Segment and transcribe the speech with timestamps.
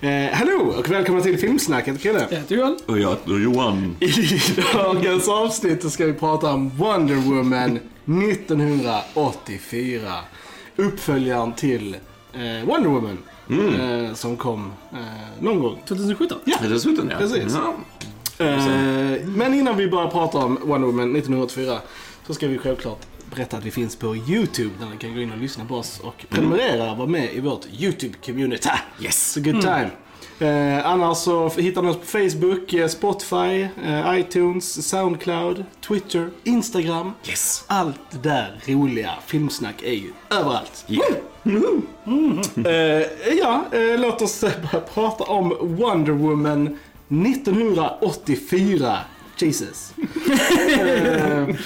[0.00, 2.26] Eh, hallå och välkomna till Filmsnacket, Chrille.
[2.30, 2.78] Jag heter Johan.
[2.86, 3.96] Och jag heter Johan.
[4.00, 4.12] I
[4.74, 10.12] dagens avsnitt ska vi prata om Wonder Woman 1984.
[10.76, 11.96] Uppföljaren till
[12.32, 13.18] eh, Wonder Woman.
[13.50, 14.98] Eh, som kom eh,
[15.40, 15.82] någon gång.
[15.88, 16.38] 2017.
[16.44, 16.56] Ja.
[16.64, 17.16] Är det slutet ja?
[17.18, 17.54] Precis.
[17.54, 17.74] Ja.
[18.44, 18.64] Eh,
[19.26, 21.78] men innan vi börjar prata om Wonder Woman 1984
[22.26, 23.06] så ska vi självklart
[23.38, 26.00] berätta att vi finns på YouTube där ni kan gå in och lyssna på oss
[26.00, 28.68] och prenumerera och vara med i vårt YouTube-community.
[29.00, 29.36] Yes.
[29.36, 29.90] It's a good time.
[30.40, 37.12] Eh, annars så hittar ni oss på Facebook, eh, Spotify, eh, iTunes, Soundcloud, Twitter, Instagram.
[37.28, 37.64] Yes.
[37.66, 40.84] Allt det där roliga filmsnack är ju överallt.
[40.88, 41.12] Yeah.
[42.66, 43.06] Eh,
[43.38, 46.78] ja, eh, låt oss eh, börja prata om Wonder Woman
[47.08, 48.98] 1984.
[49.38, 49.92] Jesus.
[50.30, 51.56] Eh,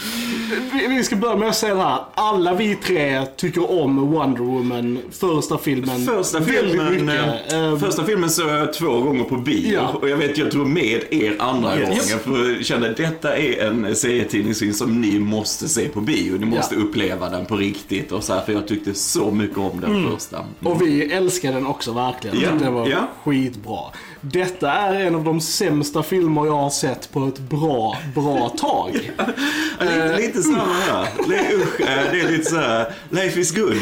[0.73, 1.99] vi, vi ska börja med att säga det här.
[2.15, 6.07] Alla vi tre tycker om Wonder Woman, första filmen.
[6.07, 9.75] Första filmen, eh, Eh, första filmen såg jag två gånger på bio.
[9.75, 9.89] Ja.
[10.01, 11.89] Och jag vet, jag tog med er andra Yes.
[11.89, 12.19] gången.
[12.45, 16.39] För jag kände att detta är en serietidningsfilm som ni måste se på bio.
[16.39, 16.81] Ni måste Ja.
[16.81, 18.13] uppleva den på riktigt.
[18.13, 20.37] Och så här, för jag tyckte så mycket om den första.
[20.37, 20.73] Mm.
[20.73, 22.41] Och vi älskar den också verkligen.
[22.41, 23.09] Ja, Den var ja.
[23.25, 23.79] skitbra.
[24.25, 28.93] Detta är en av de sämsta filmer jag har sett på ett bra, bra tag.
[29.81, 31.09] Lite, lite samma här.
[31.29, 33.77] Det är, usch, eh, det är lite så här, life is good.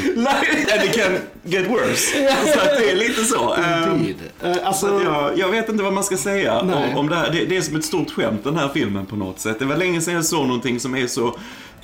[0.72, 1.12] And it can
[1.44, 2.06] get worse.
[2.52, 3.54] Så det är lite så.
[4.42, 6.92] Eh, Så alltså, jag, jag vet inte vad man ska säga Nej.
[6.92, 7.30] om, om det här.
[7.30, 9.58] Det, det är som ett stort skämt den här filmen på något sätt.
[9.58, 11.36] Det var länge sedan jag såg någonting som är så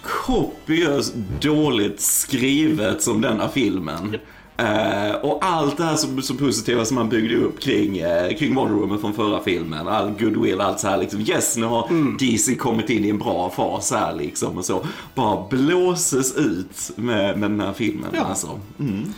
[0.02, 4.16] kopiöst dåligt skrivet som denna filmen.
[4.58, 8.54] Eh, och allt det här så, så positiva som man byggde upp kring, eh, kring
[8.54, 9.88] Wonder Woman från förra filmen.
[9.88, 11.20] All goodwill, allt så här liksom.
[11.20, 14.86] Yes, nu har DC kommit in i en bra fas här liksom och så.
[15.14, 18.24] Bara blåses ut med, med den här filmen Ja.
[18.24, 18.60] alltså.
[18.78, 19.12] Mm.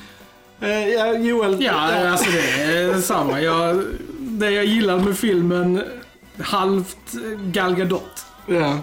[0.60, 1.62] eh, ja, Joel.
[1.62, 1.72] Ja,
[2.10, 3.41] alltså det är samma.
[3.41, 3.84] Jag,
[4.19, 5.82] det jag gillade med filmen,
[6.43, 7.15] halvt
[7.53, 8.25] Gal Gadot.
[8.47, 8.78] Ja.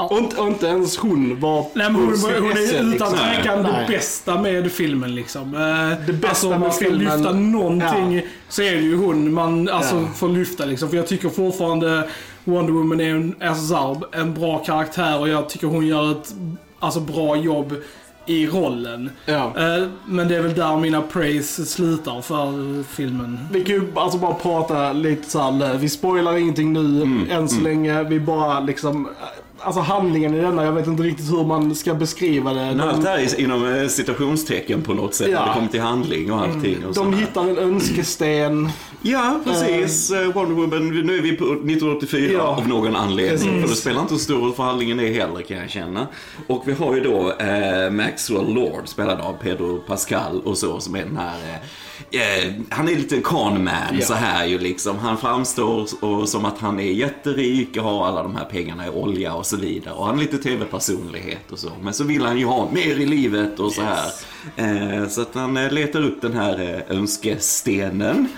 [0.00, 0.06] Ja.
[0.10, 3.08] Och, inte, och inte ens hon var Nej, men hon, hon SL, är utan liksom.
[3.18, 5.54] tvekan det bästa med filmen liksom.
[5.54, 8.22] Eh, Det bästa alltså, om man ska filmen- lyfta någonting Ja.
[8.48, 10.06] så är det ju hon man alltså, Ja.
[10.16, 10.88] får lyfta liksom.
[10.88, 12.08] För jag tycker fortfarande
[12.44, 16.34] Wonder Woman är en, alltså, en bra karaktär och jag tycker hon gör ett
[16.78, 17.74] alltså, bra jobb
[18.26, 19.10] i rollen.
[19.26, 19.52] Ja.
[19.56, 23.38] Eh, men det är väl där mina praise slutar för filmen.
[23.52, 27.48] Vi kan ju alltså bara prata lite så här, vi spoilar ingenting nu Mm, än
[27.48, 28.02] så länge.
[28.02, 29.08] Vi bara liksom,
[29.60, 32.60] alltså handlingen i denna, jag vet inte riktigt hur man ska beskriva det.
[32.64, 35.46] Men allt det här är inom eh, citationstecken på något sätt Ja.
[35.46, 36.76] det kommer till handling och allting.
[36.76, 37.12] Och De sådär.
[37.18, 38.68] hittar en önskesten.
[39.02, 40.10] Ja, precis.
[40.10, 42.40] Eh, Wonder Woman, nu är vi på 1984 Ja.
[42.42, 43.30] av någon anledning.
[43.38, 43.50] Precis.
[43.62, 46.06] För det spelar inte så stor roll för handlingen det heller kan jag känna.
[46.46, 50.94] Och vi har ju då eh, Maxwell Lord, spelad av Pedro Pascal och så, som
[50.94, 51.56] är den här eh,
[52.10, 54.06] eh, han är lite conman Ja.
[54.06, 54.98] så här ju liksom.
[54.98, 58.90] Han framstår och, som att han är jätterik och har alla de här pengarna i
[58.90, 59.94] olja och så vidare.
[59.94, 61.72] Och han har lite tv-personlighet och så.
[61.82, 64.10] Men så vill han ju ha mer i livet och så här.
[64.56, 68.28] Eh, så att han eh, letar upp den här önskestenen.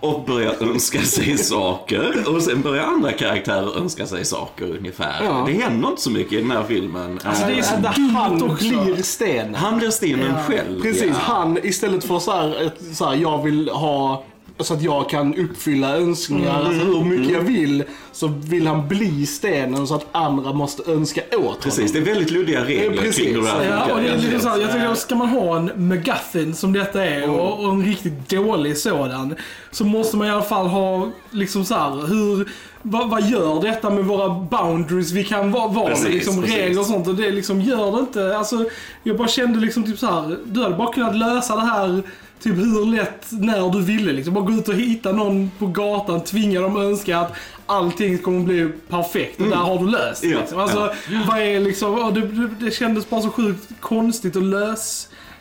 [0.00, 2.34] Och börjar önska sig saker.
[2.34, 5.24] Och sen börjar andra karaktärer önska sig saker ungefär.
[5.24, 5.44] Ja.
[5.46, 7.20] Det händer inte så mycket i den här filmen.
[7.24, 8.64] Alltså, det är så dumt han också.
[8.68, 9.54] blir stenen.
[9.54, 10.42] Han blir stenen Ja.
[10.54, 10.82] själv.
[10.82, 11.14] Precis, ja.
[11.18, 14.24] han istället för så här, ett, så här, jag vill ha
[14.64, 19.26] så att jag kan uppfylla önskningar, alltså hur mycket jag vill, så vill han bli
[19.26, 21.92] stenen så att andra måste önska åt Precis, honom.
[22.04, 23.24] det är väldigt luddiga regler precis.
[23.24, 24.40] kring här Ja, och det är lite egentligen.
[24.40, 27.70] så här, jag tycker att ska man ha en McGuffin som detta är och, och
[27.72, 29.34] en riktigt dålig sådan
[29.70, 32.48] så måste man i alla fall ha liksom så här, hur
[32.82, 35.10] vad, vad gör detta med våra boundaries?
[35.12, 36.56] Vi kan vara vara Precis, med liksom precis.
[36.56, 38.36] regler och sånt och det liksom gör det inte.
[38.38, 38.64] Alltså,
[39.02, 42.02] jag bara kände liksom typ så här, du hade bara kunnat lösa det här
[42.42, 44.34] Typ hur lätt, när du ville liksom.
[44.34, 47.32] Bara gå ut och hitta någon på gatan, tvinga dem önska att
[47.66, 50.58] allting kommer bli perfekt och där har du löst Ja, liksom.
[50.58, 50.92] Alltså,
[51.28, 54.42] vad är liksom, ja, det, det, kändes bara så sjukt konstigt och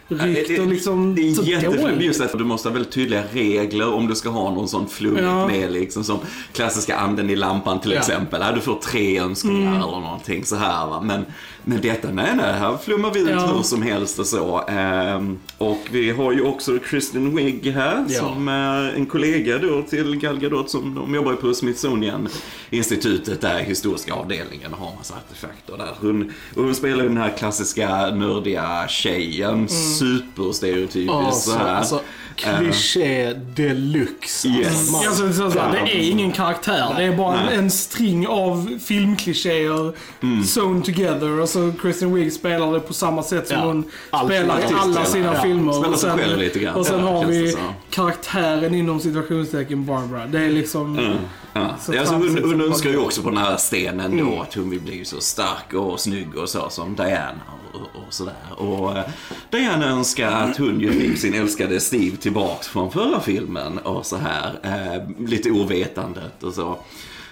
[0.10, 4.08] lösryckt och liksom det är jätteflummigt just att du måste ha väldigt tydliga regler om
[4.08, 5.48] du ska ha någon sån flummigt Ja.
[5.48, 6.18] med liksom som
[6.54, 7.98] klassiska anden i lampan till Ja.
[8.00, 8.44] exempel.
[8.56, 9.74] Du får tre önskningar Mm.
[9.74, 11.02] eller någonting så här va.
[11.02, 11.26] Men,
[11.64, 13.48] men detta, nej nej, här flummar vi ut Ja.
[13.56, 14.64] hur som helst och så.
[14.68, 18.20] Ehm, och vi har ju också Kristen Wiig här Ja.
[18.20, 22.28] som är en kollega då till Gal Gadot som de jobbar ju på Smithsonian
[22.69, 25.92] institutet där, historiska avdelningen, och har massa artefakter där.
[26.01, 31.75] Hon, hon spelar ju den här klassiska nördiga tjejen, superstereotypiskt Ja, så så, här.
[31.75, 32.01] alltså,
[32.36, 34.48] kliché deluxe.
[34.48, 34.94] Yes.
[35.07, 36.94] Alltså, så, så, det är ingen karaktär.
[36.98, 40.44] Det är bara en, en string av filmklichéer Mm.
[40.44, 41.39] sewn together.
[41.39, 43.66] Och så Kristen Wiig spelar det på samma sätt som Ja.
[43.66, 45.42] hon Allt spelar i alla sina Ja.
[45.42, 45.74] filmer.
[45.74, 46.75] Spelar och sig sen, själv lite grann.
[46.75, 47.56] och sen Ja, har vi
[47.89, 50.25] karaktären inom situationstecken Barbara.
[50.27, 51.00] Det är liksom...
[51.00, 51.18] Mm.
[51.54, 51.75] Ja.
[51.81, 54.40] Så Ja, alltså, hon, hon önskar ju också på den här stenen då Mm.
[54.42, 57.42] att hon vill bli så stark och snygg och så som Diana
[57.74, 58.34] och, och sådär.
[58.57, 59.04] Och eh,
[59.50, 64.18] Diana önskar att hon ju fick sin älskade Steve tillbaks från förra filmen och så
[64.18, 64.60] här.
[64.63, 66.78] Eh, lite ovetandet och så.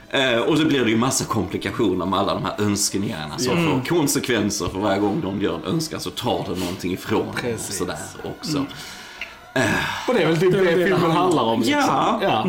[0.10, 3.72] Eh, och så blir det ju massa komplikationer med alla de här önskningarna som Mm.
[3.82, 7.30] får konsekvenser för varje gång de gör en önskan så tar det någonting ifrån dem
[7.30, 7.78] och Precis.
[7.78, 8.66] sådär också.
[10.08, 11.60] Och det är väl typ Det det, filmen handlar om.
[11.62, 11.80] Liksom.
[11.82, 12.20] Ja.
[12.22, 12.46] ja.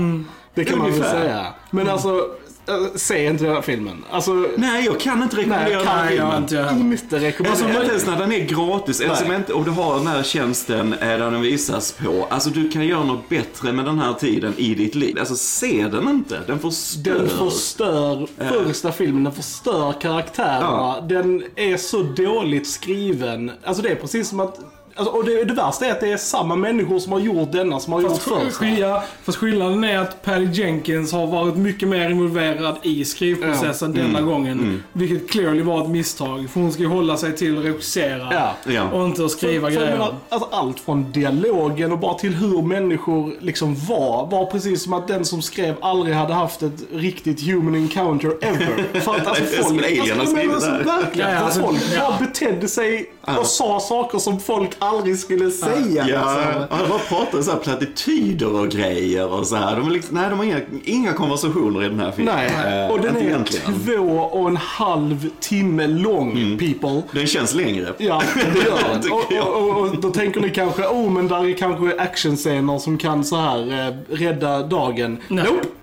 [0.54, 1.20] Det kan man väl Ungefär.
[1.20, 1.46] säga.
[1.70, 2.28] Men alltså,
[2.68, 4.04] äh, se inte den här filmen.
[4.10, 6.26] Alltså, Nej, jag kan inte rekommendera den här filmen.
[6.30, 7.80] jag inte jag inte Alltså, rekommendera.
[7.82, 10.92] inte ens när den är gratis, eller som inte, och du har den här tjänsten
[10.92, 12.26] eh, där den visas på.
[12.30, 15.16] Alltså du kan göra något bättre med den här tiden i ditt liv.
[15.18, 17.14] Alltså se den inte, den förstör.
[17.18, 18.26] Den förstör
[18.64, 20.66] första filmen, den förstör karaktärerna.
[20.66, 21.04] Ja.
[21.08, 23.50] Den är så dåligt skriven.
[23.64, 24.58] Alltså det är precis som att...
[24.98, 27.80] Alltså, och det, det värsta är att det är samma människor som har gjort denna
[27.80, 28.66] som har gjort Fast, sk- första.
[28.66, 34.20] ja, fast skillnaden är att Patty Jenkins har varit mycket mer involverad i skrivprocessen denna
[34.20, 34.82] gången.
[34.92, 36.46] Vilket clearly var ett misstag.
[36.50, 38.28] För hon ska ju hålla sig till att regissera.
[38.32, 38.72] Ja.
[38.72, 38.90] Ja.
[38.92, 39.90] Och inte att skriva För grejer.
[39.92, 44.26] menar, alltså allt från dialogen och bara till hur människor liksom var.
[44.30, 49.00] Var precis som att den som skrev aldrig hade haft ett riktigt human encounter ever.
[49.00, 52.00] För att alltså folk, alltså, men alltså, verkligen, Ja, ja, för alltså, folk ja.
[52.08, 55.74] bara betedde sig och sa saker som folk aldrig skulle säga.
[55.94, 56.66] Ja, liksom.
[56.70, 59.76] ja, de bara pratar så här plattityder och grejer och så här.
[59.76, 62.34] De liksom, nej, de har inga, inga konversationer i den här filmen.
[62.36, 62.48] Nej,
[62.84, 63.80] Eh, och den är egentligen.
[63.84, 67.02] två och en halv timme lång, people.
[67.12, 67.92] Den känns längre.
[67.98, 69.12] Ja, det gör den.
[69.12, 72.98] Och, och, och, och då tänker ni kanske, oh men där är kanske actionscener som
[72.98, 75.18] kan så här eh, rädda dagen.
[75.28, 75.44] Nej.
[75.44, 75.68] Nope,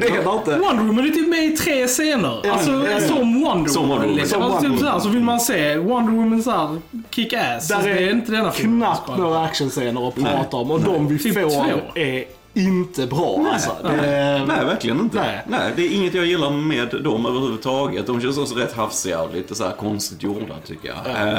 [0.00, 0.58] det är det inte.
[0.58, 2.40] Wonder Woman är typ med i tre scener.
[2.44, 3.00] Ja, alltså ja, ja.
[3.00, 4.00] som Wonder Som Wonder Woman.
[4.08, 4.14] Woman.
[4.16, 4.40] Liksom.
[4.40, 6.78] Som Alltså, typ Wonder så, här, så vill man se Wonder Woman så här,
[7.14, 7.68] kick ass.
[7.68, 8.50] Där är det är inte denna.
[8.50, 11.98] Knappt några actionscener att Nej, prata om och de vi Typ får två.
[12.00, 12.24] är
[12.54, 13.70] inte bra alltså.
[13.82, 15.18] Det, Nej, verkligen inte.
[15.18, 15.42] Nej.
[15.48, 15.72] Nej.
[15.76, 18.06] det är inget jag gillar med dem överhuvudtaget.
[18.06, 21.28] De känns också rätt hafsiga och lite så här konstigt gjorda tycker jag.
[21.28, 21.38] Eh,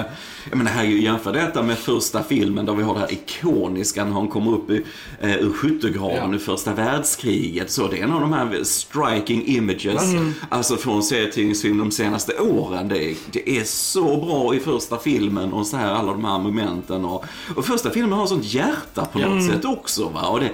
[0.49, 4.11] jag menar, här, jämför detta med första filmen där vi har det här ikoniska när
[4.11, 4.85] hon kommer upp i,
[5.21, 6.35] eh, ur skyttegraven Ja.
[6.35, 7.71] i första världskriget.
[7.71, 10.03] Så det är en av de här striking images,
[10.49, 12.87] alltså från serietidningsfilm de senaste åren.
[12.87, 16.39] Det är, det är så bra i första filmen och så här alla de här
[16.39, 17.05] momenten.
[17.05, 17.25] Och,
[17.55, 20.09] och första filmen har sånt hjärta på något sätt också.
[20.09, 20.21] Va?
[20.27, 20.49] Och det,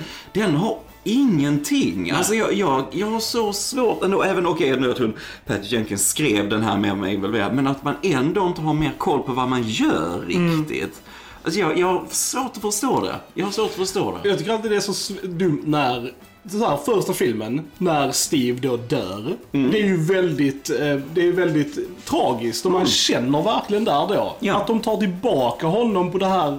[0.47, 2.11] den har ingenting.
[2.11, 5.13] Alltså jag, jag, jag har så svårt ändå, även okej nu att hon,
[5.45, 8.93] Patty Jenkins skrev den här med mig involverad, men att man ändå inte har mer
[8.97, 11.01] koll på vad man gör riktigt.
[11.47, 13.15] Alltså jag, jag har svårt att förstå det.
[13.33, 14.29] Jag har svårt att förstå det.
[14.29, 16.13] Jag tycker alltid det är så dumt när
[16.51, 19.35] så här, första filmen, när Steve då dör.
[19.51, 19.71] Mm.
[19.71, 24.13] Det är ju väldigt, eh, det är väldigt tragiskt och man känner verkligen där då.
[24.13, 24.33] Mm.
[24.39, 24.55] Ja.
[24.57, 26.57] Att de tar tillbaka honom på det här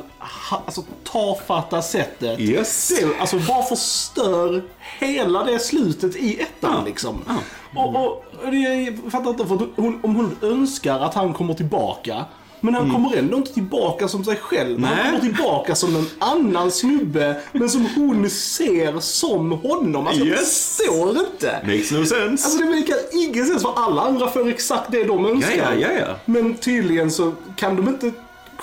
[0.50, 2.40] ha- alltså, tafatta sättet.
[2.40, 2.92] Yes.
[3.00, 4.62] Det, alltså bara förstör
[5.00, 6.84] hela det slutet i ettan Ja.
[6.86, 7.18] liksom.
[7.26, 7.84] Ja.
[7.84, 11.54] Och, och, och det, jag fattar inte, för hon, om hon önskar att han kommer
[11.54, 12.24] tillbaka
[12.60, 14.84] men han kommer ändå inte tillbaka som sig själv.
[14.84, 20.06] Han kommer tillbaka som en annan snubbe, men som hon ser som honom.
[20.06, 20.76] Alltså jag Yes.
[20.76, 21.60] förstår inte.
[21.66, 22.44] Makes no sense.
[22.44, 25.56] Alltså det verkar ingen sens för alla andra får exakt det de önskar.
[25.56, 26.14] Ja, ja, ja, ja.
[26.24, 28.12] Men tydligen så kan de inte...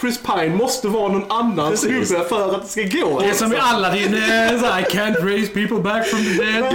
[0.02, 3.20] Chris Pine måste vara någon annan snubbe för att det ska gå.
[3.20, 6.44] Det är som i Aladdin, eh, så här, I can't raise people back from the
[6.44, 6.74] dead.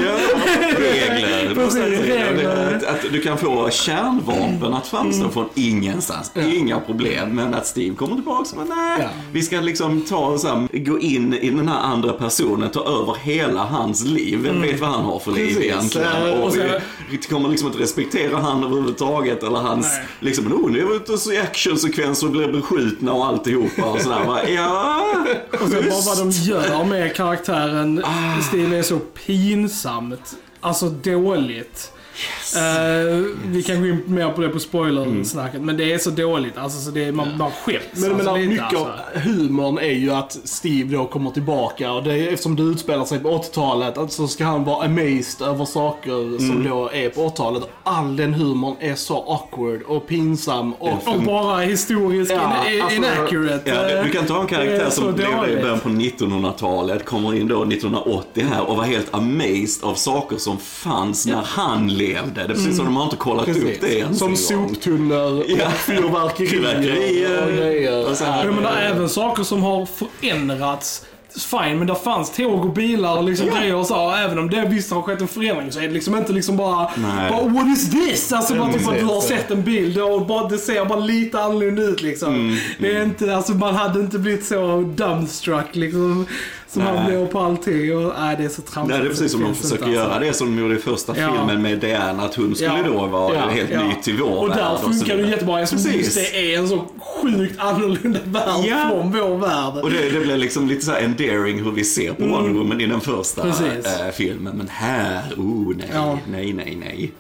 [0.78, 1.54] regler.
[1.54, 2.76] Precis, regler.
[2.76, 6.32] Att, att du kan få kärnvapen att framstå från ingenstans.
[6.54, 7.28] Inga problem.
[7.34, 8.98] Men att Steve kommer tillbaka och nej.
[9.00, 9.08] Ja.
[9.32, 12.80] Vi ska liksom ta och så här, gå in i den här andra personen, ta
[12.80, 14.38] över hela hans liv.
[14.42, 15.62] Vem vet vad han har för liv Precis.
[15.64, 16.06] egentligen?
[16.26, 16.70] Eh, Och och sen-
[17.10, 19.42] vi kommer liksom inte respektera han överhuvudtaget.
[19.42, 20.06] Eller hans, Nej.
[20.20, 23.84] liksom, oh, nu är vi ute och ser actionsekvenser och blir beskjutna och alltihopa.
[23.84, 24.24] Och sådär.
[24.26, 25.04] Bara, ja,
[25.52, 28.42] Och sen bara vad de gör med karaktären Ah.
[28.42, 30.34] Steve är så pinsamt.
[30.60, 31.92] Alltså dåligt.
[32.56, 36.58] Eh, vi kan gå in mer på det på spoilersnacket, men det är så dåligt.
[36.58, 37.82] Alltså så det är, man, man skäms.
[37.94, 39.18] Men alltså, lite, mycket av alltså.
[39.28, 43.18] humorn är ju att Steve då kommer tillbaka och det är, eftersom det utspelar sig
[43.18, 47.62] på 80-talet att så ska han vara amazed över saker som då är på 80-talet.
[47.82, 51.08] All den humorn är så awkward och pinsam och...
[51.08, 53.70] Och bara historiskt Ja, in, alltså, inaccurate.
[53.70, 57.62] Ja, du kan ta en karaktär som levde i början på 1900-talet, kommer in då
[57.62, 62.52] 1980 här och var helt amazed av saker som fanns när han levde överlevde.
[62.54, 63.96] Det är precis som de har inte kollat upp det Precis.
[63.98, 65.66] ens Som soptunnor, Ja.
[65.66, 67.46] och fyrverkerier Fyrverkerier.
[67.46, 68.10] och grejer.
[68.10, 68.90] Och sen- Ja, Jag menar Eh.
[68.90, 71.06] även saker som har förändrats.
[71.50, 74.10] Fine, men där fanns tåg och bilar och liksom grejer och så.
[74.10, 76.90] Även om det visst har skett en förändring så är det liksom inte liksom bara,
[76.96, 77.30] Nej.
[77.30, 78.32] bara What is this?
[78.32, 79.28] Alltså bara typ att du har precis.
[79.38, 82.34] sett en bild och bara, det ser bara lite annorlunda ut liksom.
[82.34, 86.26] Mm, Det är inte, alltså man hade inte blivit så dumbstruck liksom.
[86.72, 87.16] Som Nej.
[87.18, 87.96] man på allting.
[87.96, 88.88] Och, nej, det är så tramsigt.
[88.88, 90.20] Nej, det är precis som de försöker inte, göra alltså.
[90.20, 91.32] det som de gjorde i första Ja.
[91.32, 92.82] filmen med Diana, att hon skulle Ja.
[92.86, 93.40] då vara Ja.
[93.48, 93.82] helt Ja.
[93.84, 94.56] ny till vår Och värld.
[94.58, 96.84] där så funkar det jättebra eftersom just det är en så
[97.22, 98.88] sjukt annorlunda värld Ja.
[98.90, 99.84] från vår värld.
[99.84, 102.80] Och det, det blev liksom lite så här endearing hur vi ser på Wonder Woman
[102.80, 103.54] i den första Mm.
[103.56, 104.56] Eh, filmen.
[104.56, 106.18] Men här, oh nej, Ja.
[106.30, 107.12] nej, nej, nej.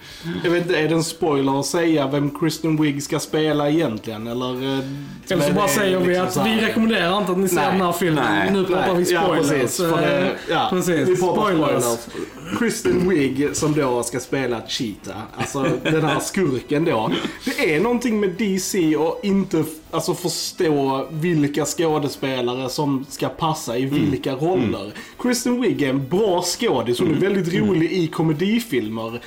[0.44, 4.26] Jag vet inte, är det en spoiler att säga vem Kristen Wiig ska spela egentligen?
[4.26, 4.84] Eller, eh,
[5.28, 7.80] Eller så bara säger vi liksom att vi rekommenderar inte att ni ser Nej, den
[7.80, 8.24] här filmen.
[8.30, 9.39] nej, nu pratar vi Ja, spoilers.
[9.40, 9.76] Precis.
[9.76, 11.08] För det, ja, precis.
[11.08, 11.84] Vi pratar Spoilers.
[11.84, 12.58] spoilers.
[12.58, 17.10] Kristen Wiig som då ska spela Cheetah, alltså den här skurken då.
[17.44, 23.84] Det är någonting med DC och inte alltså, förstå vilka skådespelare som ska passa i
[23.84, 24.92] vilka roller.
[25.18, 29.20] Kristen Wiig är en bra skådis, hon är väldigt rolig i komedifilmer.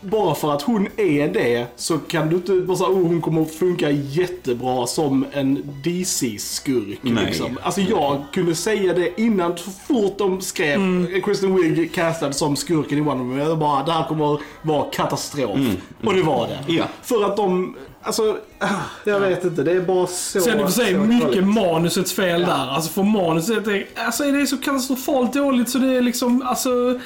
[0.00, 3.42] Bara för att hon är det så kan du inte bara säga oh, hon kommer
[3.42, 6.98] att funka jättebra som en DC-skurk.
[7.02, 7.24] Nej.
[7.26, 7.58] Liksom.
[7.62, 11.22] Alltså jag kunde säga det innan, så fort de skrev Mm.
[11.22, 13.38] Kristen Wiig castad som skurken i Wonder Woman.
[13.38, 15.58] Jag bara, det här kommer vara katastrof.
[16.04, 16.54] Och det var det.
[16.54, 16.76] Mm.
[16.76, 16.84] Ja.
[17.02, 18.38] För att de, alltså,
[19.04, 20.40] jag vet inte, det är bara så...
[20.40, 21.44] Sen i och för sig mycket dåligt.
[21.44, 22.68] manusets fel där.
[22.70, 27.00] Alltså för manuset är, alltså är det så katastrofalt dåligt så det är liksom, alltså...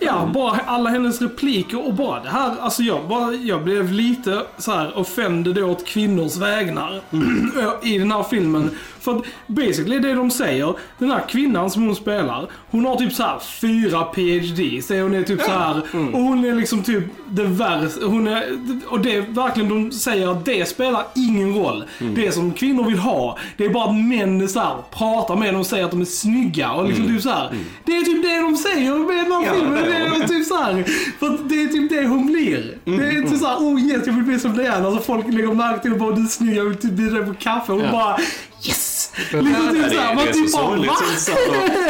[0.00, 0.32] Ja, Mm.
[0.32, 2.54] bara alla hennes repliker och bara det här.
[2.60, 7.50] Alltså jag, bara, jag blev lite så här offended åt kvinnors vägnar Mm.
[7.82, 8.70] i den här filmen.
[9.00, 13.12] För att basically det de säger, den här kvinnan som hon spelar, hon har typ
[13.12, 14.82] så här fyra PhD.
[14.82, 16.14] Så hon är typ så här Mm.
[16.14, 18.06] och hon är liksom typ det värsta.
[18.06, 18.44] Hon är,
[18.88, 21.84] och det verkligen, de säger att det spelar ingen roll.
[22.00, 22.14] Mm.
[22.14, 25.60] Det som kvinnor vill ha, det är bara att män så här, pratar med dem
[25.60, 26.72] och säger att de är snygga.
[26.72, 27.50] Och liksom typ så här.
[27.84, 29.87] Det är typ det de säger med den här Ja, filmen.
[29.90, 30.84] Det är typ så här,
[31.18, 32.78] för det är typ det hon blir.
[32.84, 34.86] Det är typ så här, oh yes, jag vill bli som Diana.
[34.88, 37.26] Alltså folk lägger märke till och bara du är snygg, jag vill typ bjuda dig
[37.26, 37.72] på kaffe.
[37.72, 37.92] Och Ja.
[37.92, 38.18] bara
[38.66, 38.97] yes!
[39.18, 40.96] Liksom det, typ så här, är- man det är typ så bara va?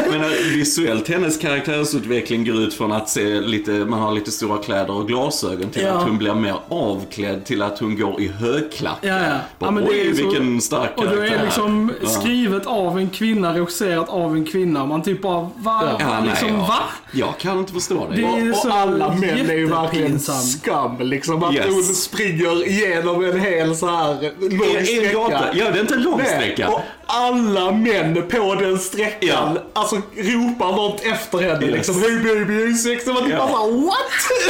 [0.09, 4.91] Och, visuellt, hennes karaktärsutveckling går ut från att se lite, man har lite stora kläder
[4.91, 5.91] och glasögon till Ja.
[5.93, 8.99] att hon blir mer avklädd till att hon går i högklackat.
[9.03, 9.21] Ja, ja.
[9.59, 11.17] Bara, Ja, men det Oj, är så- vilken stark Och karaktär.
[11.17, 12.09] då är liksom Ja.
[12.09, 14.87] skrivet av en kvinna, regisserat av en kvinna.
[14.87, 15.97] Man typ bara, va?
[15.99, 16.55] Ja, nej, liksom, ja.
[16.69, 16.79] va?
[17.13, 18.17] Jag kan inte förstå det.
[18.17, 21.43] Det är Och, och alla män är ju verkligen skam liksom.
[21.45, 21.67] Att Yes.
[21.69, 25.49] hon springer igenom en hel så här lång sträcka.
[25.55, 26.71] Ja, det är inte en lång Nej, sträcka.
[27.19, 29.19] Alla män på den sträckan,
[29.55, 29.57] Ja.
[29.73, 31.75] alltså ropar något efter henne Yes.
[31.75, 31.95] liksom.
[32.03, 33.07] Hej baby, är sex.
[33.07, 33.39] Och man typ Ja.
[33.39, 33.97] bara såhär, what?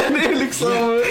[0.21, 1.03] Det är liksom...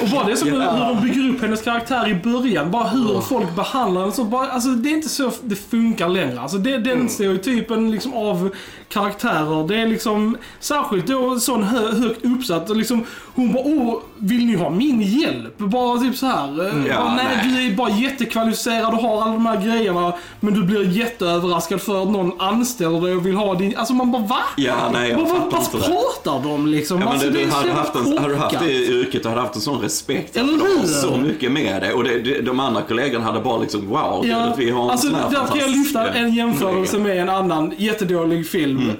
[0.00, 0.54] Och bara det är som Ja.
[0.70, 2.70] hur de bygger upp hennes karaktär i början.
[2.70, 4.12] Bara hur folk behandlar henne.
[4.12, 6.40] Så bara, alltså, det är inte så det funkar längre.
[6.40, 8.50] Alltså, det, den stereotypen liksom av
[8.88, 9.68] karaktärer.
[9.68, 12.70] Det är liksom särskilt då sån hö, högt uppsatt.
[12.70, 15.58] Och liksom, hon bara åh, vill ni ha min hjälp?
[15.58, 16.66] Bara typ så här.
[16.66, 17.48] eh, Ja, bara, nej, nej.
[17.66, 20.12] du är bara jättekvalificerad och har alla de här grejerna.
[20.40, 23.76] Men du blir jätteöverraskad för att någon anställer dig och vill ha din...
[23.76, 24.40] Alltså man bara va?
[24.56, 25.40] Ja, nej, jag vad, vad,
[25.72, 25.86] vad det.
[25.88, 26.98] pratar de liksom?
[26.98, 29.22] Ja, men alltså, det, det du är hade, haft en, hade du haft det yrket,
[29.22, 30.36] du hade haft en sån respekt.
[30.36, 30.86] Eller De har hur?
[30.86, 31.92] så mycket med det.
[31.92, 34.90] Och det, det, de andra kollegorna hade bara liksom, wow, Ja, att vi har en
[34.90, 37.14] alltså sån här där kan jag lyfta en jämförelse kollega.
[37.14, 38.96] med en annan jättedålig film, Mm.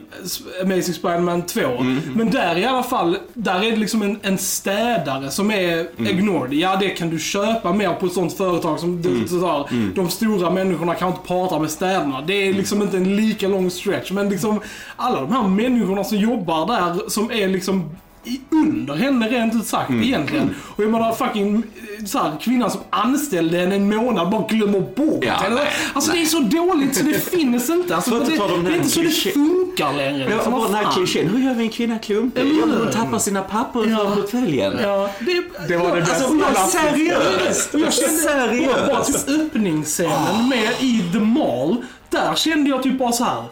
[0.62, 1.60] Amazing Spider-Man 2.
[2.14, 6.18] Men där i alla fall, där är det liksom en, en städare som är Mm.
[6.18, 6.52] ignored.
[6.52, 9.28] Ja, det kan du köpa mer på ett sånt företag som Mm.
[9.28, 9.64] sådär,
[9.94, 12.20] De stora människorna kan inte prata med städerna.
[12.26, 14.10] Det är liksom inte en lika lång stretch.
[14.12, 14.60] Men liksom
[14.96, 17.90] alla de här människorna som jobbar där, som är liksom
[18.50, 20.02] under henne rent ut sagt Mm.
[20.02, 20.54] egentligen.
[20.76, 21.56] Och jag menar fucking
[21.98, 25.60] eh, så här, kvinnan som anställde henne en månad bara glömmer bort Ja, henne.
[25.92, 26.20] Alltså nej.
[26.20, 27.96] det är så dåligt så det finns inte.
[27.96, 28.24] Alltså, det,
[28.64, 30.22] det är inte så det funkar längre.
[30.30, 32.40] Ja, Liksom, och vad den här klichén, hur gör vi en kvinna klumpig?
[32.60, 33.96] Ja, men hon tappar sina papper Ja.
[33.96, 34.72] för portföljen.
[34.82, 36.28] Ja, det, Det var det Alltså, bästa.
[36.28, 41.76] hon är jag jag kände, och bara typ öppningsscenen med i The Mall.
[42.10, 43.44] Där kände jag typ bara så här.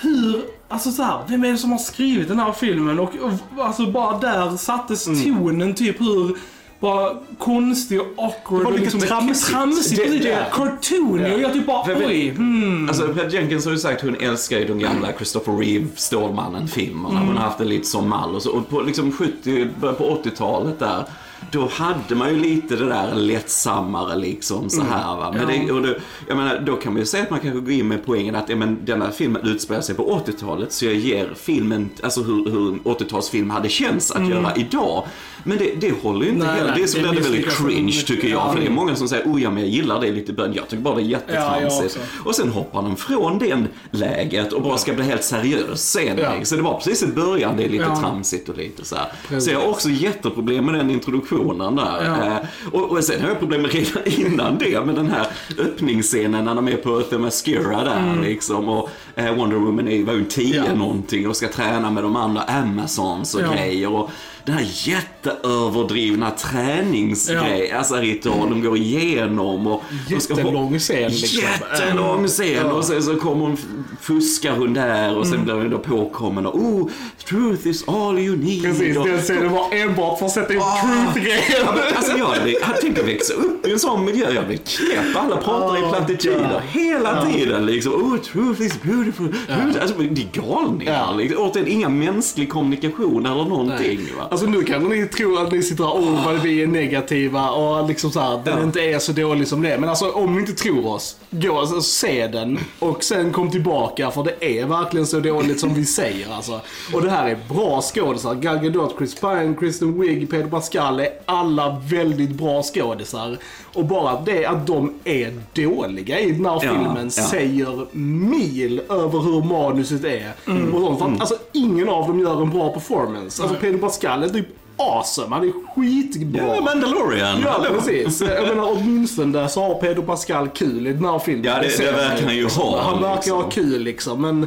[0.00, 2.98] Hur, alltså så här, vem är det som har skrivit den här filmen?
[2.98, 3.12] Och,
[3.56, 5.24] och alltså bara där sattes Mm.
[5.38, 6.36] tonen typ hur
[6.80, 9.50] bara konstig och awkward Det var och lite liksom tramsigt.
[9.50, 9.96] tramsigt.
[10.10, 12.28] Det- det- Cartoony och jag typ bara För oj.
[12.30, 12.88] Hmm.
[12.88, 17.14] Alltså, Pat Jenkins har ju sagt hon älskar ju de gamla Christopher Reeve, Stålmannen-filmerna.
[17.16, 17.26] Mm.
[17.28, 18.50] Hon har haft det lite som mall och så.
[18.50, 21.04] Och på liksom 70, början på 80-talet där
[21.52, 25.32] då hade man ju lite det där lättsammare liksom så här va.
[25.36, 27.70] Men det, och det, jag menar, då kan man ju säga att man kanske går
[27.70, 31.34] in med poängen att ja, men, denna filmen utspelar sig på 80-talet så jag ger
[31.34, 35.04] filmen, alltså hur, hur en 80-talsfilm hade känts att göra idag.
[35.44, 36.70] Men det, det håller ju inte Nej, heller.
[36.70, 38.38] nej, Det är så det blir det väldigt cringe tycker jag.
[38.40, 38.52] Ja.
[38.52, 40.54] För det är många som säger oh ja men jag gillar det lite början.
[40.54, 41.84] Jag tycker bara det är Ja, jättetramsigt.
[41.84, 42.28] också.
[42.28, 46.18] och sen hoppar de från den läget och bara ska bli helt seriös sen.
[46.18, 46.32] Ja.
[46.42, 48.00] Så det var precis i början det är lite Ja.
[48.00, 49.40] tramsigt och lite så här.
[49.40, 52.04] Så jag har också jätteproblem med den introduktionen där.
[52.04, 52.26] Ja.
[52.26, 52.36] Eh,
[52.72, 55.26] och, och sen har jag problem med redan innan det med den här
[55.58, 58.68] öppningsscenen när de är på Themyscira där liksom.
[58.68, 60.74] Och eh, Wonder Woman är- ju 10 Ja.
[60.74, 63.52] någonting och ska träna med de andra Amazons och Ja.
[63.52, 63.92] grejer.
[63.92, 64.10] Och
[64.44, 69.66] den här jätteöverdrivna träningsgrejen, alltså ritual de går igenom.
[69.66, 71.40] Och Jättelång scen liksom.
[71.42, 73.56] Jättelång scen och sen så kommer hon,
[74.00, 76.88] fuskar hon där och sen blir hon då påkommen och oh,
[77.28, 78.62] truth is all you need.
[78.62, 80.82] Precis, och, den scenen var enbart för att sätta in Ah.
[81.12, 81.42] truth-grejen.
[81.64, 84.30] Ja, men Alltså jag tänkt att växa upp i en sån miljö.
[84.30, 85.16] Jag blev knäpp.
[85.16, 87.66] Alla pratar i Oh, plattityder hela tiden.
[87.66, 87.92] Liksom.
[87.92, 89.34] Oh, truth is beautiful.
[89.80, 90.92] Alltså, det är galningar.
[90.92, 91.14] Ja.
[91.16, 91.42] Liksom.
[91.44, 94.00] Återigen, inga mänsklig kommunikation eller någonting.
[94.18, 94.29] Va?
[94.30, 97.88] Alltså nu kan ni tro att ni sitter och oh, vad vi är negativa och
[97.88, 98.64] liksom så här, den Ja.
[98.64, 99.78] inte är så dålig som det.
[99.78, 103.50] Men alltså om ni inte tror oss, gå och alltså, se den och sen kom
[103.50, 106.60] tillbaka för det är verkligen så dåligt som vi säger alltså.
[106.94, 108.34] Och det här är bra skådisar.
[108.34, 113.38] Gal Gadot, Chris Pine, Kristen Wiig, Pedro Pascal är alla väldigt bra skådisar.
[113.74, 117.22] Och bara det att de är dåliga i den här Ja, filmen ja.
[117.22, 120.32] säger mil över hur manuset är.
[120.74, 121.14] Och sånt.
[121.14, 123.42] Att, alltså, ingen av dem gör en bra performance.
[123.42, 124.46] Alltså Pedro Pascal är typ
[124.76, 125.34] awesome.
[125.36, 126.54] Han är skitbra.
[126.56, 127.40] Ja, Mandalorian.
[127.44, 127.70] Ja, Hallå.
[127.74, 128.20] precis.
[128.20, 131.44] Jag menar åtminstone så har Pedro Pascal kul i den här filmen.
[131.44, 133.36] Ja, det- det verkar han ju ha, Han verkar liksom.
[133.42, 134.20] ha kul liksom.
[134.22, 134.46] Men,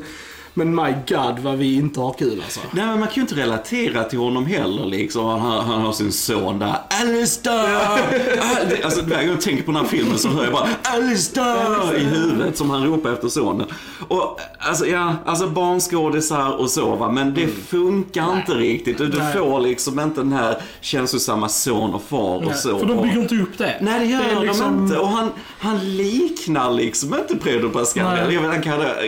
[0.53, 2.59] men my god vad vi inte har kul alltså.
[2.71, 5.25] Nej, men man kan ju inte relatera till honom heller liksom.
[5.25, 6.75] Han, har- han har sin son där.
[7.01, 7.75] Alistair!
[8.41, 11.95] Al- alltså varje gång jag tänker på den här filmen så hör jag bara Alistair
[11.97, 13.67] i huvudet som han ropar efter sonen.
[14.07, 17.11] Och alltså ja, alltså barnskådisar och så va.
[17.11, 18.97] Men det funkar inte riktigt.
[18.97, 19.33] Du, du Nej.
[19.37, 22.79] får liksom inte den här känslosamma son och far och så.
[22.79, 23.77] För de bygger inte upp det.
[23.81, 24.97] Nej det gör Det de liksom- inte.
[24.97, 25.29] Och han,
[25.59, 28.03] han liknar liksom inte Pedro Pascal.
[28.11, 28.19] Nej.
[28.21, 28.61] Eller jag vet, han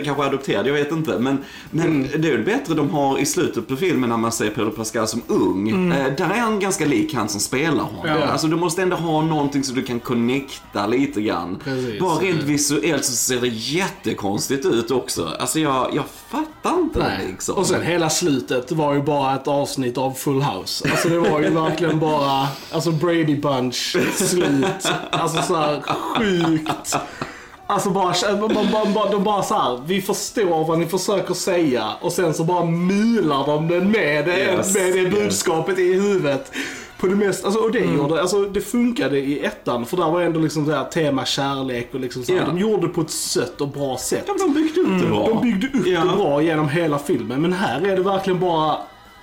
[0.04, 1.18] kanske, adopterad, jag vet inte.
[1.18, 1.35] Men,
[1.70, 2.08] men Mm.
[2.22, 5.08] det är ju bättre de har i slutet på filmen när man ser Pedro Pascal
[5.08, 5.92] som ung.
[5.92, 8.06] Eh, där är han ganska lik han som spelar honom.
[8.06, 8.18] Mm.
[8.20, 8.26] Ja.
[8.26, 11.58] Alltså du måste ändå ha någonting så du kan connecta lite grann.
[11.64, 12.00] Precis.
[12.00, 15.30] Bara rent visuellt så ser det jättekonstigt ut också.
[15.40, 17.56] Alltså jag, jag fattar inte det liksom.
[17.56, 20.88] Och sen hela slutet var ju bara ett avsnitt av Full House.
[20.90, 24.88] Alltså det var ju verkligen bara, alltså Brady Bunch slut.
[25.10, 26.96] Alltså så här sjukt.
[27.68, 28.14] Alltså bara,
[28.72, 32.44] bara, bara, de bara så här, vi förstår vad ni försöker säga och sen så
[32.44, 36.52] bara mular de den med det, Yes, med det budskapet i huvudet.
[36.98, 40.20] På det mest, alltså, och det gjorde, alltså det funkade i ettan för där var
[40.22, 42.46] ändå liksom det här tema kärlek och liksom så här, Ja.
[42.46, 44.24] de gjorde det på ett sött och bra sätt.
[44.26, 45.28] Ja, de byggde upp det bra.
[45.28, 46.00] De byggde upp Ja.
[46.00, 47.42] det bra genom hela filmen.
[47.42, 48.76] Men här är det verkligen bara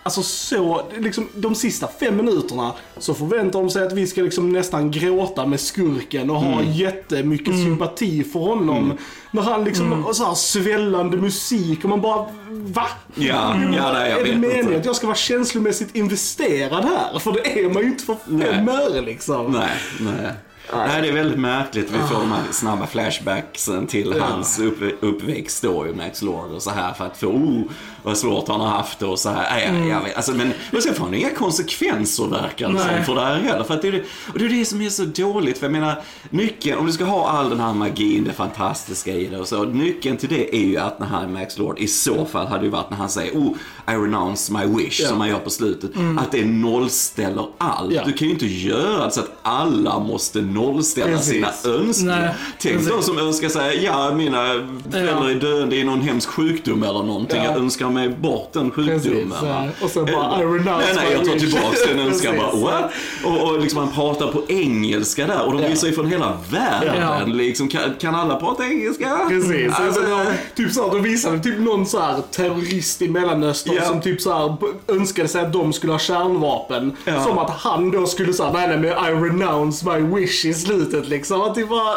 [0.03, 4.49] Alltså så, liksom de sista fem minuterna så förväntar de sig att vi ska liksom
[4.49, 8.97] nästan gråta med skurken och ha jättemycket sympati för honom.
[9.31, 12.87] När han liksom, och så här svällande musik och man bara, va?
[13.15, 17.19] Ja, ja, nej, jag är det meningen att jag ska vara känslomässigt investerad här?
[17.19, 19.51] För det är man ju inte för fem öre liksom.
[19.51, 20.31] Nej, nej.
[20.73, 21.91] Nej, det är väldigt märkligt.
[21.91, 26.61] Vi får de här snabba flashbacksen till hans upp, uppväxt då i Max Lord och
[26.61, 27.61] så här för att få, oh,
[28.03, 29.71] vad svårt han har haft det och så här.
[29.71, 33.03] Nej, jag, jag vet, alltså, men och sen får han inga konsekvenser verkar det som
[33.05, 33.63] för det här heller.
[33.63, 35.57] För att det är och det är det som är så dåligt.
[35.57, 39.25] För jag menar, nyckeln, om du ska ha all den här magin, det fantastiska i
[39.27, 39.63] det och så.
[39.63, 42.69] Nyckeln till det är ju att när han Max Lord, i så fall hade ju
[42.69, 43.51] varit när han säger, oh,
[43.87, 45.07] I renounce my wish, Ja.
[45.09, 45.91] som man gör på slutet.
[46.19, 47.93] Att det nollställer allt.
[47.93, 48.01] Ja.
[48.05, 51.33] Du kan ju inte göra så att alla måste nollställa Precis.
[51.33, 52.21] sina önskningar.
[52.21, 52.91] Nej, Tänk precis.
[52.91, 54.43] de som önskar säga, ja mina
[54.91, 57.37] föräldrar är döende i någon hemsk sjukdom eller någonting.
[57.37, 57.43] Ja.
[57.43, 58.99] Jag önskar mig bort den sjukdomen.
[59.01, 59.47] Precis, ja.
[59.47, 59.69] va?
[59.82, 62.36] Och sen bara, Eh, I renounce Nej, nej, jag tar tillbaks den önskan.
[62.38, 62.91] bara, what?
[63.25, 65.67] Och, och liksom han pratar på engelska där och de Ja.
[65.69, 66.95] visar ju från hela världen.
[67.01, 67.21] Ja.
[67.25, 69.19] Liksom, kan, kan alla prata engelska?
[69.29, 69.65] Precis.
[69.73, 70.25] Alltså, Alltså, de,
[70.63, 73.86] typ så här, de visade typ någon så här terrorist i Mellanöstern Ja.
[73.86, 74.56] som typ så här
[74.95, 76.95] önskade sig att de skulle ha kärnvapen.
[77.06, 77.23] Ja.
[77.23, 81.08] Som att han då skulle säga nej nej men I renounce my wish i slutet
[81.10, 81.41] liksom.
[81.41, 81.95] Att det var...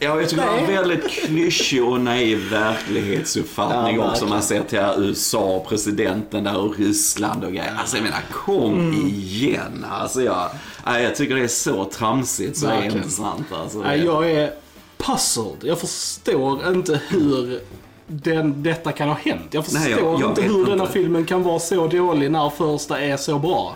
[0.00, 4.26] Ja, jag tycker det var en väldigt klyschig och naiv verklighetsuppfattning Ja, också.
[4.26, 7.74] Man ser till USA, presidenten där och Ryssland och grejer.
[7.80, 9.06] Alltså jag menar, kom Mm.
[9.06, 9.86] igen.
[9.90, 10.48] Alltså jag,
[10.84, 12.96] jag tycker det är så tramsigt så det är Verkligen.
[12.96, 13.46] inte sant.
[13.52, 14.52] Alltså, Nej, jag är
[14.98, 15.56] puzzled.
[15.62, 17.60] Jag förstår inte hur
[18.06, 19.46] den, detta kan ha hänt.
[19.50, 20.92] Jag förstår Nej, jag- jag inte hur denna inte.
[20.92, 23.74] filmen kan vara så dålig när första är så bra.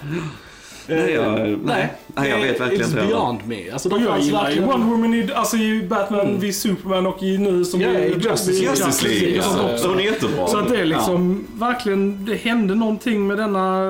[0.88, 3.00] Nej, jag, nej, nej, jag vet verkligen It's inte.
[3.00, 3.10] heller.
[3.14, 3.70] beyond me.
[3.70, 7.22] Alltså, de Och jag gillar ju Wonder Woman i, alltså i Batman v Superman och
[7.22, 8.68] i nu som Ja, i Justice League.
[8.68, 9.72] Justice League, ja.
[9.72, 9.82] också.
[9.82, 10.46] Så hon är jättebra.
[10.46, 13.84] Så att det är liksom verkligen, det hände någonting med denna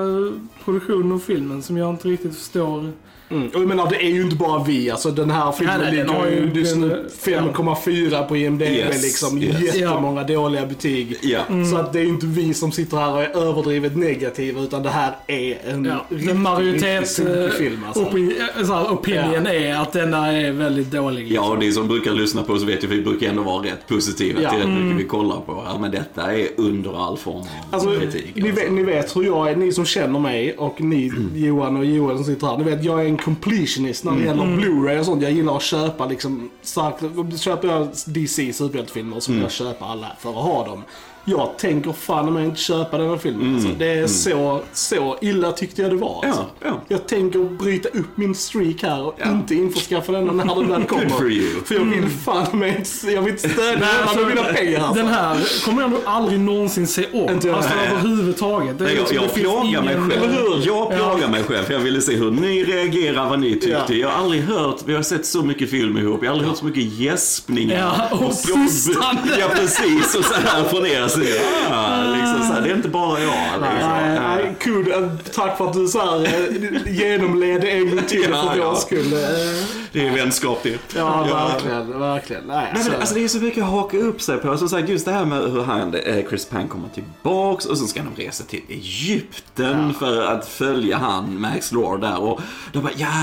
[0.65, 2.91] produktion och filmen som jag inte riktigt förstår.
[3.29, 3.47] Mm.
[3.47, 4.91] Och jag menar, det är ju inte bara vi.
[4.91, 7.09] Alltså den här filmen Nej, nej, ligger har ju just nu den-
[7.53, 9.37] 5,4 på IMDB Yes, liksom.
[9.41, 9.75] yes.
[9.75, 11.17] Jättemånga dåliga betyg.
[11.21, 11.39] Ja.
[11.71, 14.83] Så att det är ju inte vi som sitter här och är överdrivet negativa utan
[14.83, 18.03] det här är en Ja, riktig, den majoritets riktigt eh, film alltså.
[18.03, 21.31] opi- eh, så här, opinion är att denna är väldigt dålig.
[21.31, 23.63] Ja, och ni som brukar lyssna på oss vet ju att vi brukar ändå vara
[23.65, 24.49] rätt positiva Ja.
[24.49, 24.83] till rätt Mm.
[24.87, 25.63] mycket vi kollar på.
[25.65, 28.31] Ja, men detta är under all form av Alltså, kritik.
[28.35, 28.61] ni, alltså.
[28.63, 32.15] vet, ni vet hur jag är, ni som känner mig och ni Johan och Joel
[32.15, 32.57] som sitter här.
[32.57, 35.23] Ni vet jag är en completionist när det gäller Blu-ray och sånt.
[35.23, 40.11] Jag gillar att köpa liksom, starkt, köper jag DC superhjältefilmer så vill jag köpa alla
[40.19, 40.83] för att ha dem.
[41.25, 43.55] Jag tänker fan mig inte köpa den här filmen.
[43.55, 46.23] Alltså, det är så, så illa tyckte jag det var.
[46.25, 46.45] Alltså.
[46.59, 46.81] Ja, ja.
[46.87, 49.31] Jag tänker bryta upp min streak här och Ja.
[49.31, 51.09] inte införskaffa den när den väl kommer.
[51.09, 51.63] for you.
[51.65, 54.79] För jag vill fan mig inte, jag vill inte stödja den alltså, med mina pengar.
[54.79, 54.93] Alltså.
[55.03, 57.29] Den här kommer jag nog aldrig någonsin se om.
[57.33, 58.77] Inte jag alltså överhuvudtaget.
[58.77, 60.61] Det Nej, jag, liksom- jag finns plågar mig själv.
[60.65, 63.69] Jag plågar mig själv för jag ville se hur ni reagerar, vad ni tyckte.
[63.69, 63.93] Ja.
[63.93, 66.57] Jag har aldrig hört, vi har sett så mycket film ihop, jag har aldrig hört
[66.59, 67.79] så mycket gäspningar.
[68.09, 69.37] Ja, och plåg- pustande.
[69.39, 70.15] Ja, precis.
[70.15, 71.39] Och så här från er sida.
[71.71, 73.61] Ah, liksom så här, det är inte bara jag.
[73.61, 73.89] Liksom.
[73.89, 74.91] Nej, nej, kul.
[74.91, 78.69] Eh, Tack för att du så här, eh, genomled en gång till Ja, för ja.
[78.69, 79.13] vår skull.
[79.13, 80.79] Eh, Det är vänskap det.
[80.95, 81.99] Ja, verkligen.
[81.99, 82.43] verkligen.
[82.47, 84.57] Nej, Nej, så- men, alltså, det är så mycket att haka upp sig på.
[84.57, 85.95] Som sagt, just det här med hur han,
[86.29, 91.41] Chris Pine kommer tillbaks och så ska de resa till Egypten för att följa han,
[91.41, 92.19] Max Lord där.
[92.21, 92.41] Och
[92.73, 93.13] de bara, ja,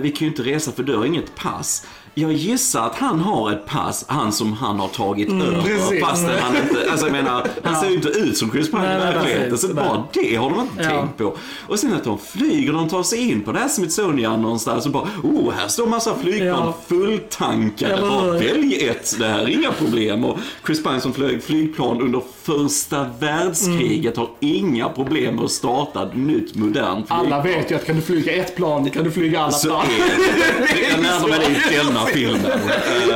[0.00, 1.86] vi kan ju inte resa för du har inget pass.
[2.20, 5.62] Jag gissar att han har ett pass, han som han har tagit över.
[5.62, 6.04] precis.
[6.04, 8.98] Fastän han inte, alltså jag menar, han ser ju inte ut som Chris Pine i
[8.98, 9.58] verkligheten.
[9.58, 10.88] Så bara det har de inte Ja.
[10.90, 11.36] tänkt på.
[11.68, 14.92] Och sen att de flyger, de tar sig in på det här Smithsonian någonstans och
[14.92, 16.74] bara, oh, här står massa flygplan Ja.
[16.88, 17.92] fulltankade.
[17.94, 18.32] Eller Bara?
[18.32, 20.24] Välj ett, det här är inga problem.
[20.24, 26.02] Och Chris Pine som flög flygplan under första världskriget har inga problem med att starta
[26.02, 27.20] ett nytt modernt flygplan.
[27.32, 29.82] alla vet ju att kan du flyga ett plan, kan du flyga alla Så plan.
[29.84, 30.90] är det.
[30.90, 32.40] Jag lärde mig det i denna filmen.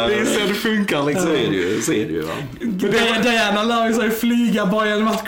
[0.08, 1.28] Det är så det funkar Så liksom.
[1.30, 1.80] är det ju.
[1.82, 2.32] Så är det ju va?
[2.60, 5.24] Di- Diana lär sig flyga bara genom att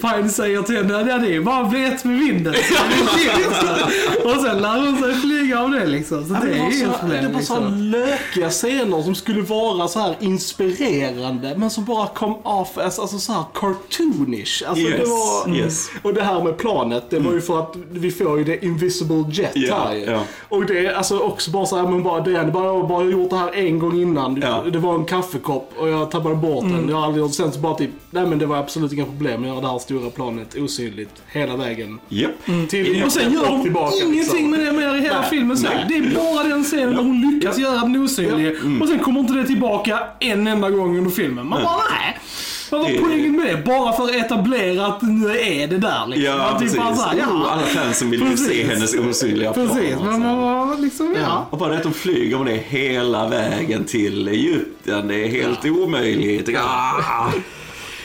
[0.00, 2.54] Pine säger till henne ja, det är bara ett med vinden.
[4.24, 6.24] och sen lär hon sig flyga av det liksom.
[6.24, 7.24] Så Ja, det men är så, inget problem.
[7.24, 7.82] det var så liksom.
[7.82, 13.18] lökiga scener som skulle vara så här inspirerande men som bara kom off as alltså
[13.18, 14.62] så här cartoonish.
[14.68, 15.90] Alltså det Yes, var, yes.
[16.02, 19.24] Och det här med planet, det var ju för att vi får ju det Invisible
[19.32, 20.04] Jet Ja, här ju.
[20.04, 20.20] ja.
[20.48, 23.10] Och det är alltså också bara så här, men bara det, bara, jag har bara
[23.10, 24.40] gjort det här en gång innan.
[24.42, 24.64] Ja.
[24.72, 26.88] Det var en kaffekopp och jag tappade bort den.
[26.88, 29.42] Jag har aldrig gjort sen så bara typ, nej men det var absolut inga problem
[29.42, 31.98] att göra det här stora planet osynligt hela vägen.
[32.08, 32.30] Japp.
[32.68, 34.50] Till Och sen gör de tillbaka, ingenting liksom.
[34.50, 35.70] med det mer i hela Nej, filmen sen.
[35.88, 38.56] Det är bara den scenen där hon lyckas göra den osynlig.
[38.82, 41.46] Och sen kommer inte det tillbaka en enda gång under filmen.
[41.46, 42.18] Man bara nej.
[42.70, 43.62] Vad var poängen med det?
[43.64, 46.24] Bara för att etablera att nu är det där liksom.
[46.24, 46.78] Ja, typ precis.
[46.78, 47.50] bara så här, Oh, ja.
[47.50, 49.68] alla fansen vill ju se hennes osynliga plan.
[49.68, 50.20] Precis, men alltså.
[50.20, 51.20] man var liksom, ja.
[51.22, 51.46] Ja.
[51.50, 55.64] Och bara det att de flyger med det hela vägen till Egypten, det är helt
[55.64, 56.48] omöjligt.
[56.58, 57.30] Ah.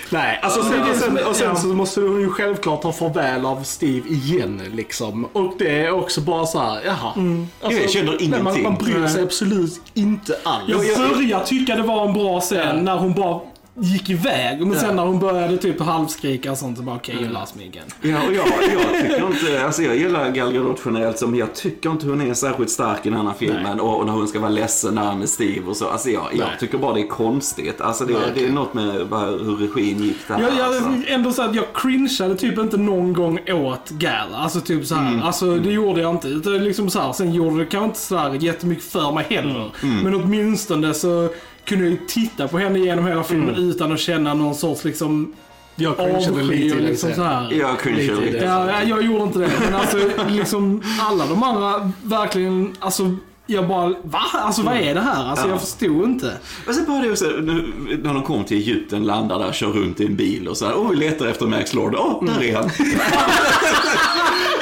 [0.09, 1.55] Nej, alltså Ja, sen, och sen, och sen ja.
[1.55, 5.25] så måste hon ju självklart ta farväl av Steve igen liksom.
[5.33, 7.13] Och det är också bara så här, jaha.
[7.61, 8.63] Alltså, Jag känner nej, Man, ingenting.
[8.63, 10.63] man bryr sig absolut inte alls.
[10.67, 12.81] Jag jag- började tycka det var en bra scen Ja.
[12.81, 13.39] när hon bara
[13.75, 14.67] gick iväg.
[14.67, 14.95] Men sen Ja.
[14.95, 17.85] när hon började typ halvskrika och sånt så bara okej, okay, lost me again.
[18.01, 21.89] Ja, och jag, jag tycker inte, alltså jag gillar Gal Gadot generellt som jag tycker
[21.89, 23.79] inte hon är särskilt stark i den här filmen.
[23.79, 25.89] Och, och när hon ska vara ledsen där med Steve och så.
[25.89, 26.57] Alltså jag, jag Nej.
[26.59, 27.81] tycker bara det är konstigt.
[27.81, 30.39] Alltså det, Nej, det är något med bara hur regin gick där.
[30.39, 30.89] Jag, jag alltså.
[31.07, 34.33] ändå så att jag cringeade typ inte någon gång åt Gal.
[34.33, 35.21] Alltså typ så här.
[35.23, 36.27] Alltså det gjorde jag inte.
[36.27, 37.13] Utan liksom så här.
[37.13, 39.71] Sen gjorde det kanske inte så här jättemycket för mig heller.
[40.03, 41.29] Men åtminstone så
[41.65, 45.33] kunde jag ju titta på henne genom hela filmen utan att känna någon sorts liksom
[45.75, 47.51] Jag cringeade lite och i liksom så här.
[47.51, 49.51] Jag cringear Lite ja, jag gjorde inte det.
[49.63, 49.97] Men alltså
[50.29, 54.19] liksom alla de andra verkligen, alltså jag bara, va?
[54.33, 55.25] Alltså vad är det här?
[55.25, 55.51] Alltså Ja.
[55.51, 56.33] jag förstod inte.
[56.65, 59.99] Men sen bara det också, nu, när de kom till Egypten, landar där, kör runt
[59.99, 60.73] i en bil och så här.
[60.77, 61.95] Åh, vi letar efter Max Lord.
[61.97, 62.69] Åh, där är han.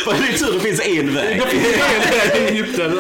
[0.06, 1.42] För det är tur det finns en väg.
[2.36, 2.92] I Egypten,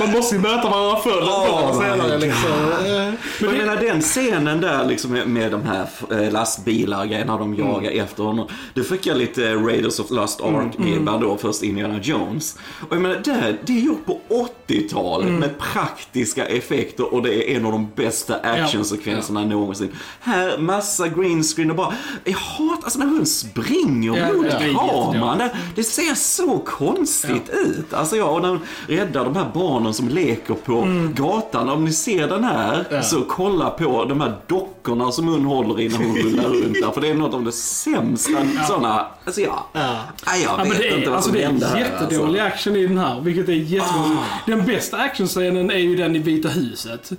[0.00, 2.50] man måste ju möta varandra förr eller Oh senare liksom.
[2.86, 7.36] Eh, Men jag menar den scenen där liksom med, de här eh, lastbilar och grejerna
[7.38, 8.48] de jagar efter honom.
[8.74, 12.58] Det fick jag lite Raiders of Lost Ark-vibbar då, först Indiana Jones.
[12.88, 14.20] Och jag menar, det, det är gjort på
[14.68, 15.29] 80-talet.
[15.38, 19.88] Med praktiska effekter och det är en av de bästa actionsekvenserna någonsin.
[20.20, 25.12] Här, massa green screen och bara, jag hatar alltså när hon springer Ja, mot ja,
[25.12, 25.38] kameran.
[25.38, 27.92] Det, det ser så konstigt ut.
[27.92, 31.39] Alltså ja, och när hon räddar de här barnen som leker på gatan.
[31.58, 33.02] Om ni ser den här, Ja.
[33.02, 36.90] så kolla på de här dockorna som hon håller i när hon rullar runt där.
[36.90, 38.32] För det är något av det sämsta
[38.68, 39.66] sådana, alltså ja.
[39.72, 39.96] Ja.
[40.26, 41.78] Nej, jag Ja, vet det inte är, vad alltså som det hände är här.
[41.78, 42.54] jättedålig Alltså.
[42.56, 44.20] action i den här, vilket är jättekonstigt.
[44.20, 44.40] Ah.
[44.46, 47.10] Den bästa actionscenen är ju den i Vita huset.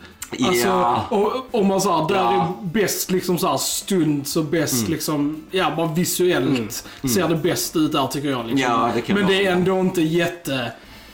[0.46, 1.06] Alltså, Ja.
[1.10, 2.56] och, om man sa där Ja.
[2.62, 4.92] är bäst liksom så här stunds och bäst Mm.
[4.92, 6.84] liksom, ja bara visuellt
[7.16, 8.46] ser det bäst ut där tycker jag.
[8.46, 8.60] Liksom.
[8.72, 10.72] Ja, det Men det är ändå inte jätte,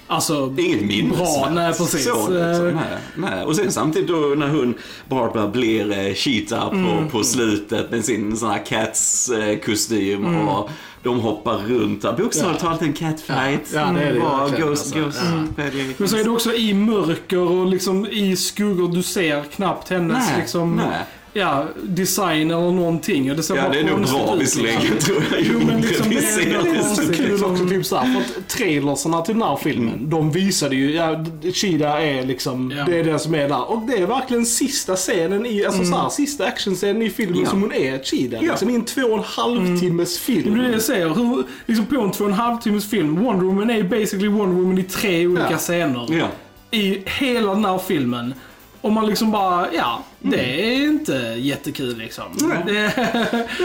[0.08, 1.18] alltså Det är inget minnesvärt.
[1.42, 1.50] bra.
[1.54, 2.04] Nej, precis.
[2.06, 3.44] Så, liksom, nej, nej.
[3.46, 4.74] Och sen samtidigt då när hon,
[5.10, 7.10] Barbara blir eh, Cheetah på, Mm.
[7.10, 10.48] på slutet med sin sån här Cats-kostym Mm.
[10.48, 10.70] och
[11.04, 12.14] de hoppar runt där.
[12.14, 13.62] Bokstavligt talat en catfight.
[13.74, 15.00] Ja, ja, det är det Bara Ghost, alltså.
[15.00, 15.54] Ghost, Mm.
[15.54, 15.84] Paddy.
[15.98, 18.88] Men så är det också i mörker och liksom i skuggor.
[18.96, 21.06] Du ser knappt hennes Nej, liksom, nej.
[21.38, 23.32] Ja, design eller någonting.
[23.32, 25.00] Och det ser Ja, det är nog bra ut, visserligen liksom.
[25.00, 25.42] tror jag.
[25.54, 26.56] Jo, men liksom, det det.
[26.56, 27.18] Är konstigt.
[27.18, 27.52] kul liksom.
[27.52, 30.10] också, typ såhär, för att trailersarna till den här filmen, Mm.
[30.10, 32.84] de visade ju, ja, Cheetah är liksom, Ja.
[32.86, 33.72] det är det som är där.
[33.72, 37.44] Och det är verkligen sista scenen i, alltså såhär, sista actionscenen i filmen Mm.
[37.46, 37.50] Ja.
[37.50, 38.44] som hon är Cheetah.
[38.44, 38.52] Ja.
[38.52, 40.54] Liksom i en två och en halv timmes film.
[40.56, 41.10] Det är det jag säger.
[41.10, 44.56] Hur, liksom på en två och en halv timmes film, Wonder Woman är basically Wonder
[44.62, 45.58] Woman i tre olika Ja.
[45.58, 46.08] scener.
[46.10, 46.28] Ja.
[46.72, 48.34] I hela den här filmen.
[48.82, 50.60] Och man liksom bara, ja, det Mm.
[50.84, 52.24] är inte jättekul liksom.
[52.42, 52.58] Nej.
[52.66, 52.94] Det,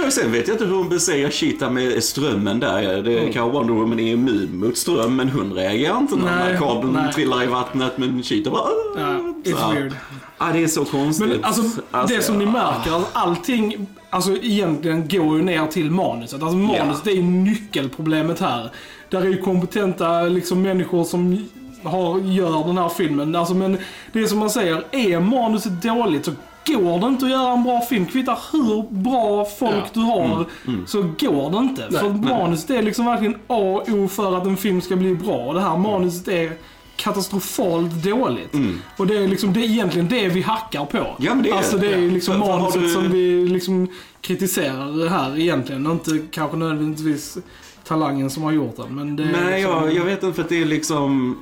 [0.05, 3.03] Ja, sen vet jag inte hur hon beserar Cheetah med strömmen där.
[3.03, 3.33] Det Mm.
[3.33, 7.13] kan Wonder Woman är immun mot ström, men hon reagerar inte när Nej, kabeln nej.
[7.13, 7.93] trillar i vattnet.
[7.99, 8.69] Men Cheetah bara...
[8.99, 9.75] ja, Så it's här.
[9.75, 9.93] weird.
[10.39, 11.29] Ja, det är så konstigt.
[11.29, 11.63] Men alltså,
[12.09, 16.43] det som ni märker, alltså, allting, alltså egentligen går ju ner till manuset.
[16.43, 18.71] Alltså manuset är ju nyckelproblemet här.
[19.11, 21.49] Där är ju kompetenta liksom människor som
[21.85, 23.35] har, gör den här filmen.
[23.37, 23.79] Alltså, men
[24.13, 26.33] det är som man säger, är manuset dåligt så
[26.67, 28.07] går det inte att göra en bra film.
[28.07, 29.85] Kvittar hur bra folk Ja.
[29.93, 31.99] du har Mm, så går det inte.
[31.99, 35.53] för manuset är liksom verkligen A och O för att en film ska bli bra.
[35.53, 36.53] Det här manuset är
[36.97, 38.53] katastrofalt dåligt.
[38.97, 41.07] Och det är liksom det är egentligen det vi hackar på.
[41.19, 43.89] Ja, det är alltså det är ju liksom manuset du- som vi liksom
[44.21, 45.87] kritiserar här egentligen.
[45.91, 47.39] Inte kanske nödvändigtvis
[47.85, 48.95] talangen som har gjort den.
[48.95, 49.73] Men det Nej, liksom...
[49.85, 51.37] jag, jag vet inte för att det är liksom...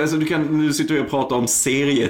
[0.00, 1.46] Alltså du kan, nu sitter vi och pratar om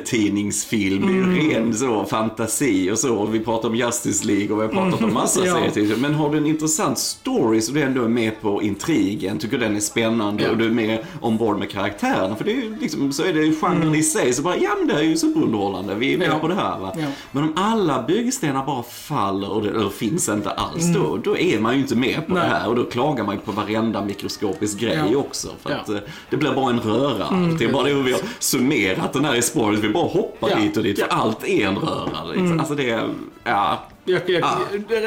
[0.06, 1.34] serietidningsfilm, Mm.
[1.50, 3.26] ren så, fantasi och så.
[3.26, 5.48] Vi pratar om Justice League och vi har pratat om massa Mm.
[5.54, 5.58] Ja.
[5.60, 6.02] serietidningsfilm.
[6.02, 9.76] Men har du en intressant story så du ändå är med på intrigen, tycker den
[9.76, 10.50] är spännande Ja.
[10.50, 12.36] och du är med ombord med karaktärerna.
[12.36, 14.88] För det är ju liksom, så är det genren i sig, så bara, ja men
[14.88, 16.36] det här är ju superunderhållande, vi är med Mm.
[16.36, 16.40] Ja.
[16.40, 16.92] på det här va.
[16.98, 17.06] Ja.
[17.32, 21.60] Men om alla byggstenar bara faller och det, eller finns inte alls då, då är
[21.60, 22.42] man ju inte med på Mm.
[22.42, 25.18] Det här och då klagar man ju på varenda mikroskopisk grej Ja.
[25.18, 25.48] också.
[25.62, 25.96] För att eh,
[26.30, 27.26] det blir bara en röra.
[27.58, 29.78] det är bara det hur vi har summerat den här i spåret.
[29.80, 30.56] Vi bara hoppar Ja.
[30.56, 32.24] hit och dit, för allt är en röra.
[32.24, 32.60] Liksom.
[32.60, 33.08] Alltså det är,
[33.44, 33.78] ja.
[34.04, 34.44] Jag, jag,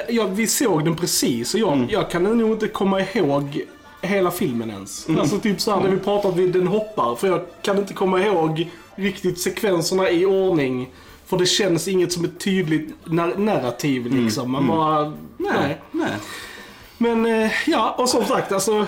[0.09, 1.87] jag, vi såg den precis och jag, Mm.
[1.89, 3.61] jag kan nog inte komma ihåg
[4.01, 5.07] hela filmen ens.
[5.07, 5.21] Mm.
[5.21, 7.15] Alltså typ såhär när vi pratar att den hoppar.
[7.15, 10.89] För jag kan inte komma ihåg riktigt sekvenserna i ordning.
[11.25, 14.51] För det känns inget som ett tydligt nar- narrativ liksom.
[14.51, 14.99] Man bara...
[14.99, 15.13] Mm.
[15.37, 16.09] Nej, Nej.
[16.97, 18.85] Men eh, ja, och som sagt alltså.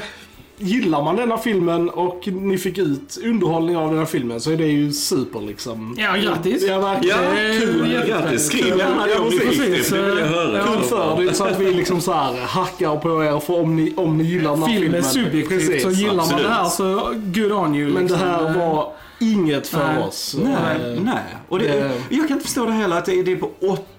[0.60, 4.58] Gillar man denna filmen och ni fick ut underhållning av den här filmen så är
[4.58, 5.96] det ju super liksom.
[5.98, 6.64] Ja, grattis.
[6.68, 7.18] Ja, verkligen.
[7.24, 7.92] Ja, är kul.
[7.92, 8.08] jättefint.
[8.24, 8.48] Grattis.
[8.48, 9.62] Skriv gärna det Ja, om ni precis.
[9.62, 9.98] fick det.
[9.98, 10.64] Det vill jag höra.
[10.64, 13.94] Kul för det, så att vi liksom så här hackar på er för om ni,
[13.98, 15.04] om ni gillar den här Film är filmen.
[15.04, 15.84] subjektivt, Precis.
[15.84, 17.86] så gillar man det här så good on you.
[17.94, 18.20] Men det liksom.
[18.30, 20.04] här var inget för Nej.
[20.04, 20.36] oss.
[20.44, 21.24] Nej, Eh, nej.
[21.50, 23.50] Och det, det- Jag kan inte förstå det heller att det är, det är på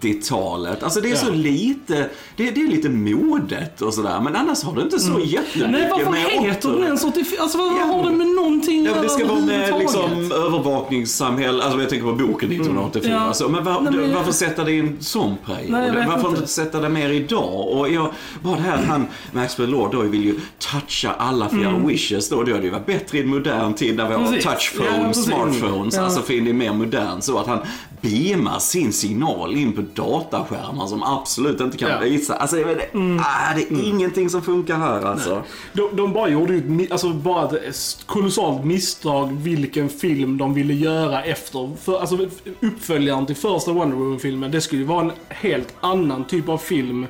[0.00, 0.82] 80-talet.
[0.82, 1.16] Alltså det är Ja.
[1.16, 1.94] så lite,
[2.36, 4.20] det, det är lite modet och sådär.
[4.20, 7.42] Men annars har det inte så jättemycket Nej, varför med heter den ens 84?
[7.42, 7.84] Alltså vad Ja.
[7.84, 12.12] har det med någonting Ja, det ska vara med liksom, övervakningssamhälle, alltså jag tänker på
[12.12, 13.22] boken 1984.
[13.26, 13.32] Ja.
[13.34, 15.70] Så, men, var, Nej, men- varför sätta det i en sån period?
[15.70, 16.46] Nej, varför inte.
[16.46, 17.68] sätta det mer idag?
[17.68, 21.78] Och jag, bara det här att han, Maxwell Lord då vill ju toucha alla fyra
[21.86, 22.36] wishes då.
[22.36, 24.40] Då hade det ju varit bättre i en modern tid när vi har Mm.
[24.40, 27.58] Touchphones, smartphones, alltså för det är mer modernt så att han
[28.00, 31.98] beamar sin signal in på dataskärmar som absolut inte kan Ja.
[31.98, 32.34] visa.
[32.36, 33.18] Alltså det, Mm.
[33.20, 35.42] ah, det är ingenting som funkar här alltså.
[35.72, 40.74] De, de bara gjorde ju ett, alltså bara ett kolossalt misstag vilken film de ville
[40.74, 41.76] göra efter.
[41.82, 42.18] För, alltså
[42.60, 47.06] uppföljaren till första Wonder Woman-filmen, det skulle ju vara en helt annan typ av film.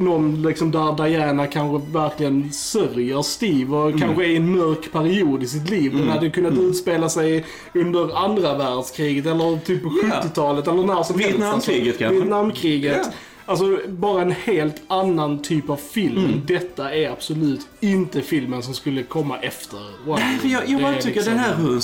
[0.00, 5.42] Någon liksom där Diana kanske verkligen sörjer Steve och kanske är i en mörk period
[5.42, 5.96] i sitt liv.
[5.96, 10.20] Den hade kunnat utspela sig under andra världskriget eller typ på Ja.
[10.22, 11.34] 70-talet eller när som helst.
[11.38, 12.14] Vietnamkriget alltså, kanske.
[12.16, 13.10] Vietnamkriget.
[13.48, 16.18] Alltså bara en helt annan typ av film.
[16.24, 16.40] Mm.
[16.46, 20.82] Detta är absolut inte filmen som skulle komma efter Wonder Nej, för jag, jag Woman.
[20.92, 21.80] bara tycker liksom- den här Who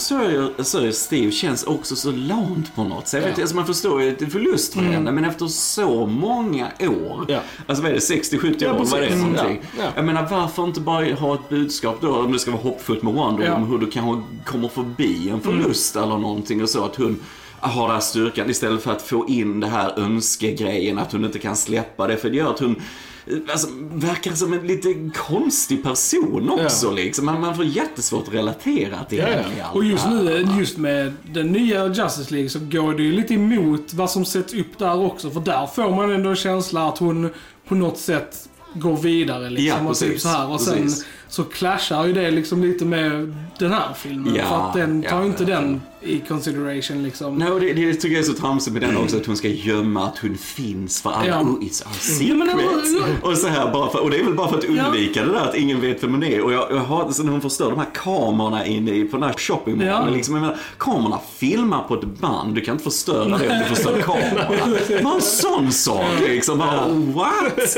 [0.65, 3.25] Sawyer Steve känns också så lamt på något sätt.
[3.25, 3.43] Vet, Ja.
[3.43, 7.25] alltså man förstår ju att det är förlust för henne, men efter så många år.
[7.29, 7.41] Ja.
[7.67, 8.79] Alltså vad är det, 60-70 Ja, år?
[8.79, 9.23] Vad är det precis.
[9.25, 9.61] någonting?
[9.79, 9.91] Ja, ja.
[9.97, 13.15] Jag menar, varför inte bara ha ett budskap då, om det ska vara hoppfullt med
[13.15, 13.53] Wonder Ja.
[13.55, 17.21] Woman, hur du kanske kommer förbi en förlust eller någonting och så, att hon
[17.69, 21.39] har den här styrkan istället för att få in det här önskegrejen, att hon inte
[21.39, 22.83] kan släppa det, för det gör att hon
[23.53, 27.27] Alltså, verkar som en lite konstig person också liksom.
[27.27, 29.35] Man, man får jättesvårt att relatera till Ja, ja.
[29.37, 33.35] henne Och just nu, just med den nya Justice League så går det ju lite
[33.35, 35.31] emot vad som sätts upp där också.
[35.31, 37.31] För där får man ändå en känsla att hon
[37.69, 39.85] på något sätt går vidare liksom.
[39.85, 40.23] Ja, och typ precis.
[40.23, 40.51] så här.
[40.51, 41.05] Och sen Precis.
[41.29, 44.35] Så clashar ju det liksom lite med den här filmen.
[44.35, 45.61] Ja, för att den tar ja, inte ja.
[45.61, 47.39] den i consideration liksom.
[47.39, 49.49] Nej, och det, det tycker jag är så tramsigt med den också, att hon ska
[49.49, 51.27] gömma att hon finns för alla.
[51.27, 51.41] Ja.
[51.41, 53.23] Oh, it's our Ja, men secret.
[53.23, 55.33] det och så här bara för, och det är väl bara för att undvika det
[55.33, 56.41] där att ingen vet vem hon är.
[56.41, 59.27] Och jag, jag har så när hon förstör de här kamerorna inne i, på den
[59.27, 60.09] här shoppingmallen.
[60.09, 60.11] Ja.
[60.11, 63.75] Liksom, jag menar, kamerorna filmar på ett band, du kan inte förstöra det om du
[63.75, 65.03] förstör kamerorna.
[65.03, 66.59] Bara en sån sak liksom.
[66.59, 67.77] Bara, what?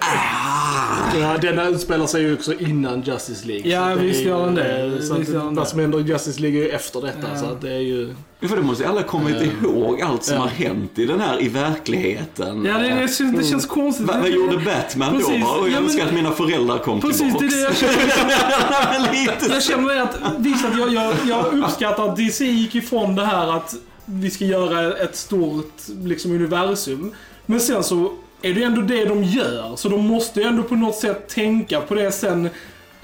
[0.00, 1.18] Ah.
[1.20, 3.70] Ja, denna utspelar sig ju också innan Justice League.
[3.72, 5.02] Ja, Så det visst är ju- gör den det.
[5.02, 7.26] Så att vad som händer i Justice League är ju efter detta.
[7.34, 7.40] Ja.
[7.40, 8.14] Så att det är ju...
[8.40, 10.40] Ja, För det måste ju alla kommit ihåg allt som Ja.
[10.40, 12.64] har hänt i den här, i verkligheten.
[12.64, 14.06] Ja, det, det, känns, det känns konstigt.
[14.06, 15.28] Va, vad gjorde Batman Precis.
[15.28, 15.38] då?
[15.46, 17.80] Bara, "Oj, Ja, jag men- önskar att mina föräldrar kom Precis, det är tillbaks.
[17.80, 17.94] det jag
[19.40, 19.54] känner.
[19.54, 23.24] Jag känner det att, visst att jag, jag, jag uppskattar att DC gick ifrån det
[23.24, 25.72] här att vi ska göra ett stort
[26.04, 27.12] liksom, universum.
[27.46, 29.76] Men sen så är det ändå det de gör.
[29.76, 32.50] Så de måste ju ändå på något sätt tänka på det sen.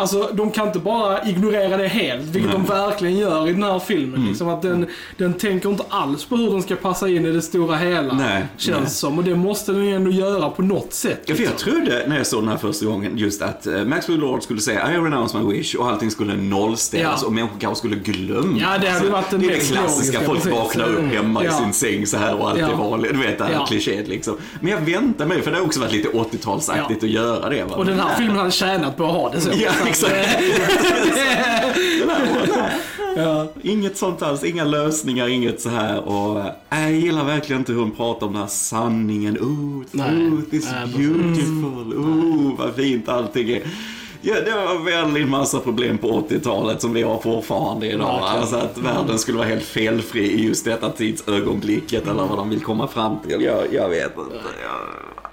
[0.00, 3.78] Alltså, de kan inte bara ignorera det helt, vilket de verkligen gör i den här
[3.78, 4.14] filmen.
[4.14, 4.28] Mm.
[4.28, 7.42] Liksom, att den, den tänker inte alls på hur den ska passa in i det
[7.42, 8.14] stora hela.
[8.14, 8.90] Nej, känns nej.
[8.90, 9.18] som.
[9.18, 11.20] Och det måste den ju ändå göra på något sätt.
[11.26, 11.72] Ja, för jag liksom.
[11.72, 14.92] trodde när jag såg den här första gången just att eh, Maxwell Lord skulle säga
[14.92, 17.26] I renounce my wish och allting skulle nollställas Ja.
[17.26, 18.58] och människor kanske skulle glömma.
[18.60, 20.58] Ja, det hade ju varit den Det är det klassiska, folk precis.
[20.58, 21.52] vaknar upp hemma i Ja.
[21.52, 22.68] sin säng så här och allt Ja.
[22.68, 23.12] är vanligt.
[23.12, 23.66] Du vet det här Ja.
[23.66, 24.36] klichéet liksom.
[24.60, 27.06] Men jag väntar mig, för det har också varit lite 80-talsaktigt Ja.
[27.06, 27.64] att göra det.
[27.64, 27.76] Va?
[27.76, 29.50] Och den här Men- filmen hade tjänat på att ha det så.
[29.88, 30.14] Ja, exakt.
[33.16, 33.46] eh, ja.
[33.62, 36.08] Inget sånt alls, inga lösningar, inget så här.
[36.08, 36.38] Och
[36.70, 39.38] äh, jag gillar verkligen inte hur hon pratar om den här sanningen.
[39.38, 41.94] Oh, truth is beautiful.
[41.96, 43.62] Oh, vad fint allting är.
[44.20, 48.20] Ja, det var en väldigt massa problem på 80-talet som vi har fortfarande idag.
[48.20, 48.40] Verkligen.
[48.40, 52.60] Alltså att världen skulle vara helt felfri i just detta tidsögonblicket eller vad de vill
[52.60, 53.40] komma fram till.
[53.42, 54.34] Jag, jag vet inte.
[54.62, 54.80] Jag,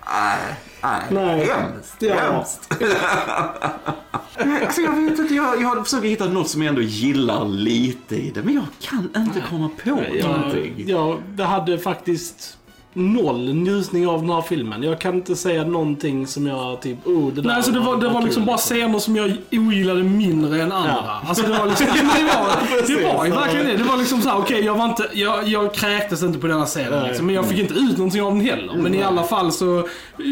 [0.05, 1.03] nej, nej.
[1.11, 1.45] Nej.
[1.45, 1.95] Hemskt.
[1.99, 2.15] Ja.
[2.15, 2.69] Hemskt.
[4.65, 8.29] alltså jag vet inte, jag, jag försöker hitta något som jag ändå gillar lite i
[8.29, 8.43] det.
[8.43, 10.73] Men jag kan inte komma på någonting.
[10.77, 12.57] Jag, jag det hade faktiskt
[12.95, 14.83] noll njutning av den här filmen.
[14.83, 17.97] Jag kan inte säga någonting som jag typ, oh det där Nej, alltså det var,
[17.97, 21.03] det var liksom kul, bara scener som jag ogillade mindre än andra.
[21.05, 21.21] Ja.
[21.27, 23.77] Alltså det var liksom, det var, det var ju verkligen det.
[23.77, 27.07] Det var liksom såhär, okej jag var inte, jag, jag kräktes inte på denna scenen
[27.07, 28.73] liksom, Men jag fick inte ut någonting av den heller.
[28.73, 29.87] Men i alla fall så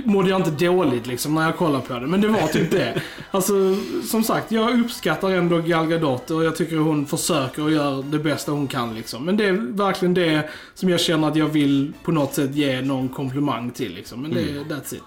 [0.05, 2.07] mådde jag inte dåligt liksom när jag kollade på det.
[2.07, 3.01] Men det var typ det.
[3.31, 3.53] Alltså
[4.07, 8.19] som sagt, jag uppskattar ändå Gal Gadot och jag tycker hon försöker och gör det
[8.19, 9.25] bästa hon kan liksom.
[9.25, 12.81] Men det är verkligen det som jag känner att jag vill på något sätt ge
[12.81, 14.21] någon komplimang till liksom.
[14.21, 15.01] Men det, that's it.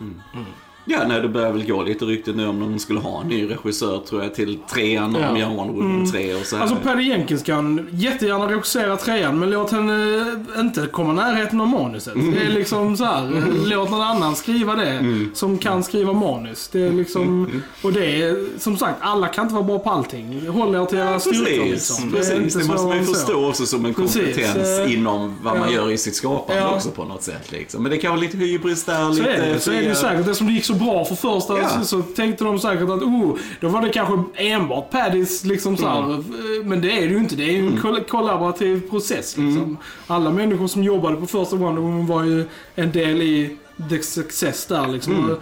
[0.88, 3.50] Ja, nej, det börjar väl gå lite rykten nu om de skulle ha en ny
[3.50, 5.38] regissör tror jag till trean Ja.
[5.38, 6.62] gör Wonder Woman 3 och så här.
[6.62, 10.24] Alltså Patty Jenkins kan jättegärna regissera trean, men låt henne
[10.58, 12.14] inte komma närheten av manuset.
[12.14, 16.68] Det är liksom så här, låt någon annan skriva det som kan skriva manus.
[16.72, 17.50] Det är liksom,
[17.82, 20.46] och det är som sagt, alla kan inte vara bra på allting.
[20.48, 22.12] Håll er till era styrkor Precis, liksom.
[22.12, 22.54] precis.
[22.54, 25.74] Det, måste man ju förstå också som en Precis, kompetens eh, inom vad man ja.
[25.74, 26.74] gör i sitt skapande Ja.
[26.74, 27.52] också på något sätt.
[27.52, 27.82] Liksom.
[27.82, 29.94] Men det kan vara lite hybris där, Så lite är det, så är det ju
[29.94, 30.26] säkert.
[30.26, 31.68] Det som det gick så bra för första Ja.
[31.68, 35.86] så, så tänkte de säkert att oh, då var det kanske enbart Paddys liksom så
[35.88, 36.04] här.
[36.04, 36.24] Mm.
[36.64, 37.36] Men det är det ju inte.
[37.36, 39.62] Det är ju en koll- kollaborativ process liksom.
[39.62, 39.76] Mm.
[40.06, 43.56] Alla människor som jobbade på första Wonder Woman var ju en del i
[43.90, 45.14] the success där liksom.
[45.14, 45.30] Mm.
[45.30, 45.38] Och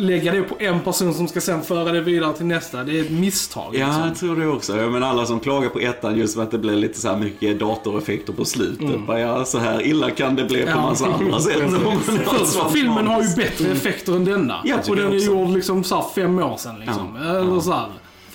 [0.00, 2.84] Lägga det på en person som ska sen föra det vidare till nästa.
[2.84, 3.74] Det är ett misstag.
[3.76, 4.02] Ja, liksom.
[4.08, 4.76] jag tror det också.
[4.76, 7.16] Ja, Men alla som klagar på ettan just för att det blir lite så här
[7.18, 9.06] mycket datoreffekter på slutet.
[9.06, 10.78] Bara, Ja, så här illa kan det bli på Mm.
[10.78, 10.88] Ja.
[10.88, 11.52] massa andra sätt.
[12.24, 14.60] Första filmen har ju bättre effekter än denna.
[14.64, 17.18] Jag tycker och den är gjord liksom så här fem år sedan liksom.
[17.22, 17.30] Ja.
[17.38, 17.86] Eller så här,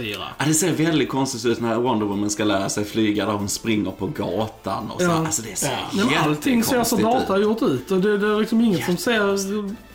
[0.03, 0.23] fyra.
[0.37, 3.49] Ja, det ser väldigt konstigt ut när Wonder Woman ska lära sig flyga där hon
[3.49, 5.07] springer på gatan och så.
[5.07, 5.25] Ja.
[5.25, 5.77] Alltså det ser Ja.
[5.93, 7.43] Nej, men allting ser så data ut.
[7.43, 7.91] gjort ut.
[7.91, 9.19] Och det, det är liksom inget som ser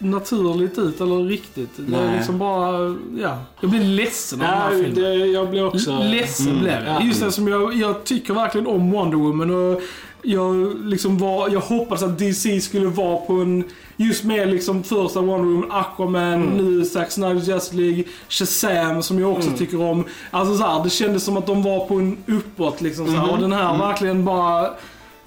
[0.05, 1.71] naturligt ut eller riktigt.
[1.77, 2.17] Det är Nej.
[2.17, 3.38] liksom bara, ja.
[3.61, 5.03] Jag blir ledsen av den här Nej, filmen.
[5.05, 5.99] det, jag blir också...
[6.03, 6.95] Ledsen blev jag.
[6.95, 7.03] ja.
[7.03, 9.81] Just det som jag, jag tycker verkligen om Wonder Woman och
[10.25, 13.64] jag, liksom var, jag hoppades att DC skulle vara på en,
[13.96, 19.33] just med liksom första Wonder Woman, Aquaman, nu Zack Snyder Justice League, Shazam som jag
[19.33, 20.04] också tycker om.
[20.31, 23.33] Alltså så här, det kändes som att de var på en uppåt liksom så här,
[23.33, 24.70] och den här verkligen bara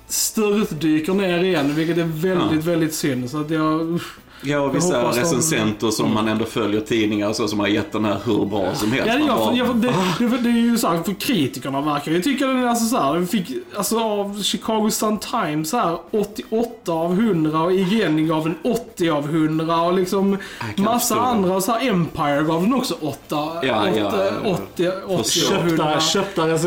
[0.08, 3.30] störtdyker ner igen, vilket är väldigt, väldigt synd.
[3.30, 4.18] Så att jag, usch.
[4.42, 7.68] Ja, och vissa hoppas de- recensenter som man ändå följer tidningar och så som har
[7.68, 9.08] gett den här hur bra som helst.
[9.08, 12.12] Ja, Man jag, bara, jag, det, det, det är ju så här, för kritikerna verkar
[12.12, 15.98] jag tycker den är alltså så här, den fick alltså av Chicago Sun Times här
[16.12, 20.38] 88 av 100 och IGN gav den 80 av 100 och liksom
[20.76, 21.30] kan massa förstå.
[21.30, 24.52] andra och så här Empire gav den också 8, Ja, ja, ja.
[24.76, 25.56] 80, 80 Förstår.
[25.56, 26.00] av 100.
[26.00, 26.58] Köpta, köpta Det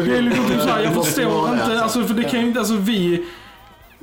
[0.70, 3.24] här, jag Det förstår det, inte, alltså för det kan ju inte, alltså vi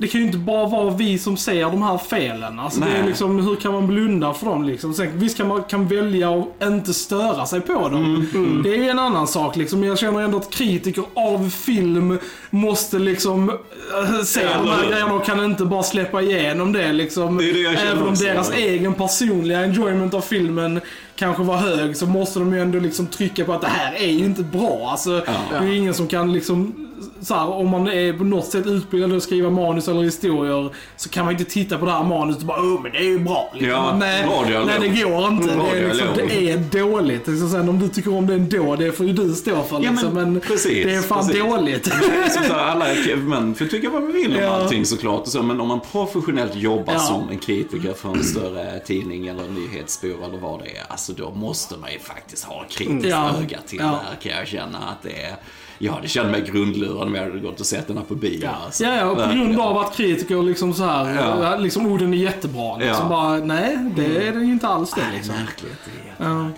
[0.00, 2.58] det kan ju inte bara vara vi som ser de här felen.
[2.60, 4.94] Alltså det är liksom, hur kan man blunda för dem liksom?
[4.94, 8.26] Sen, visst kan man kan välja att inte störa sig på dem.
[8.34, 9.84] Mm, Det är ju en annan sak liksom.
[9.84, 12.18] Jag känner ändå att kritiker av film
[12.50, 16.92] måste liksom äh, se Ja, de här grejerna och kan inte bara släppa igenom det
[16.92, 17.36] liksom.
[17.38, 18.24] Det det Även om också.
[18.24, 20.80] deras egen personliga enjoyment av filmen
[21.16, 24.10] kanske var hög så måste de ju ändå liksom trycka på att det här är
[24.12, 24.88] ju inte bra.
[24.90, 25.10] Alltså,
[25.50, 26.87] Det är ju ingen som kan liksom,
[27.20, 31.08] så här, om man är på något sätt utbildad att skriva manus eller historier så
[31.08, 33.18] kan man inte titta på det här manuset och bara åh men det är ju
[33.18, 33.50] bra.
[33.52, 33.70] Liksom.
[33.70, 34.26] Ja, nej,
[34.66, 35.54] nej det går inte.
[35.54, 37.26] Bra Det är, liksom, det är dåligt.
[37.28, 39.80] Liksom, sen om du tycker om det ändå, det får ju du stå för.
[39.82, 40.14] Ja, Liksom.
[40.14, 41.42] men Men, precis, det är fan precis.
[41.42, 41.84] dåligt.
[42.32, 42.84] Som så här, alla
[43.16, 44.48] men får tycka vad man vill om Ja.
[44.48, 45.20] allting såklart.
[45.20, 46.98] Och så, men om man professionellt jobbar Ja.
[46.98, 50.82] som en kritiker för en större tidning eller nyhetsbyrå eller vad det är.
[50.88, 53.30] Alltså då måste man ju faktiskt ha kritiskt Ja.
[53.42, 53.84] öga till Ja.
[53.86, 55.36] det här kan jag känna att det är.
[55.78, 58.48] Jag hade känt mig grundlurad om jag hade gått och sett den här på bio.
[58.64, 58.84] Alltså.
[58.84, 61.56] Ja, ja, och på grund av att kritiker liksom så här, Ja.
[61.56, 62.76] liksom orden är jättebra.
[62.76, 63.08] Liksom Ja.
[63.08, 65.34] bara, nej, det är det ju inte alls det liksom.
[65.34, 65.76] Märkligt.
[66.18, 66.28] det är.
[66.30, 66.48] Ja.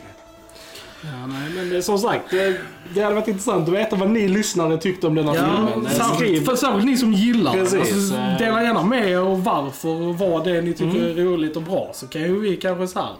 [1.04, 2.60] Ja, nej, men det, som sagt, det,
[2.94, 5.86] det hade varit intressant att veta vad ni lyssnare tyckte om denna Ja, filmen.
[5.86, 7.60] Eh, särskilt, särskilt ni som gillar den.
[7.60, 7.76] Alltså,
[8.16, 8.38] eh.
[8.38, 11.62] dela gärna med er och varför och vad det är ni tycker är roligt och
[11.62, 11.90] bra.
[11.94, 13.12] Så kan ju vi kanske så här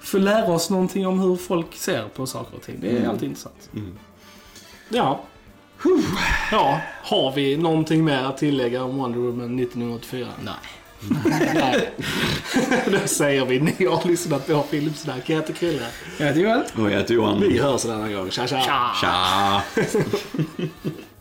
[0.00, 2.76] få lära oss någonting om hur folk ser på saker och ting.
[2.80, 3.70] Det är alltid intressant.
[4.88, 5.20] ja.
[6.50, 10.26] Ja, har vi någonting mer att tillägga om Wonder Woman 1984?
[10.44, 10.54] Nej.
[11.54, 11.90] Nej.
[13.00, 15.30] Då säger vi, ni har lyssnat på Filmsnack.
[15.30, 15.86] Jag heter Krille.
[16.18, 16.62] Jag heter Joel.
[16.76, 17.40] Och jag heter Johan.
[17.40, 18.30] Vi hörs en annan gång.
[18.30, 18.92] Tja, tja.
[19.00, 19.62] Tja!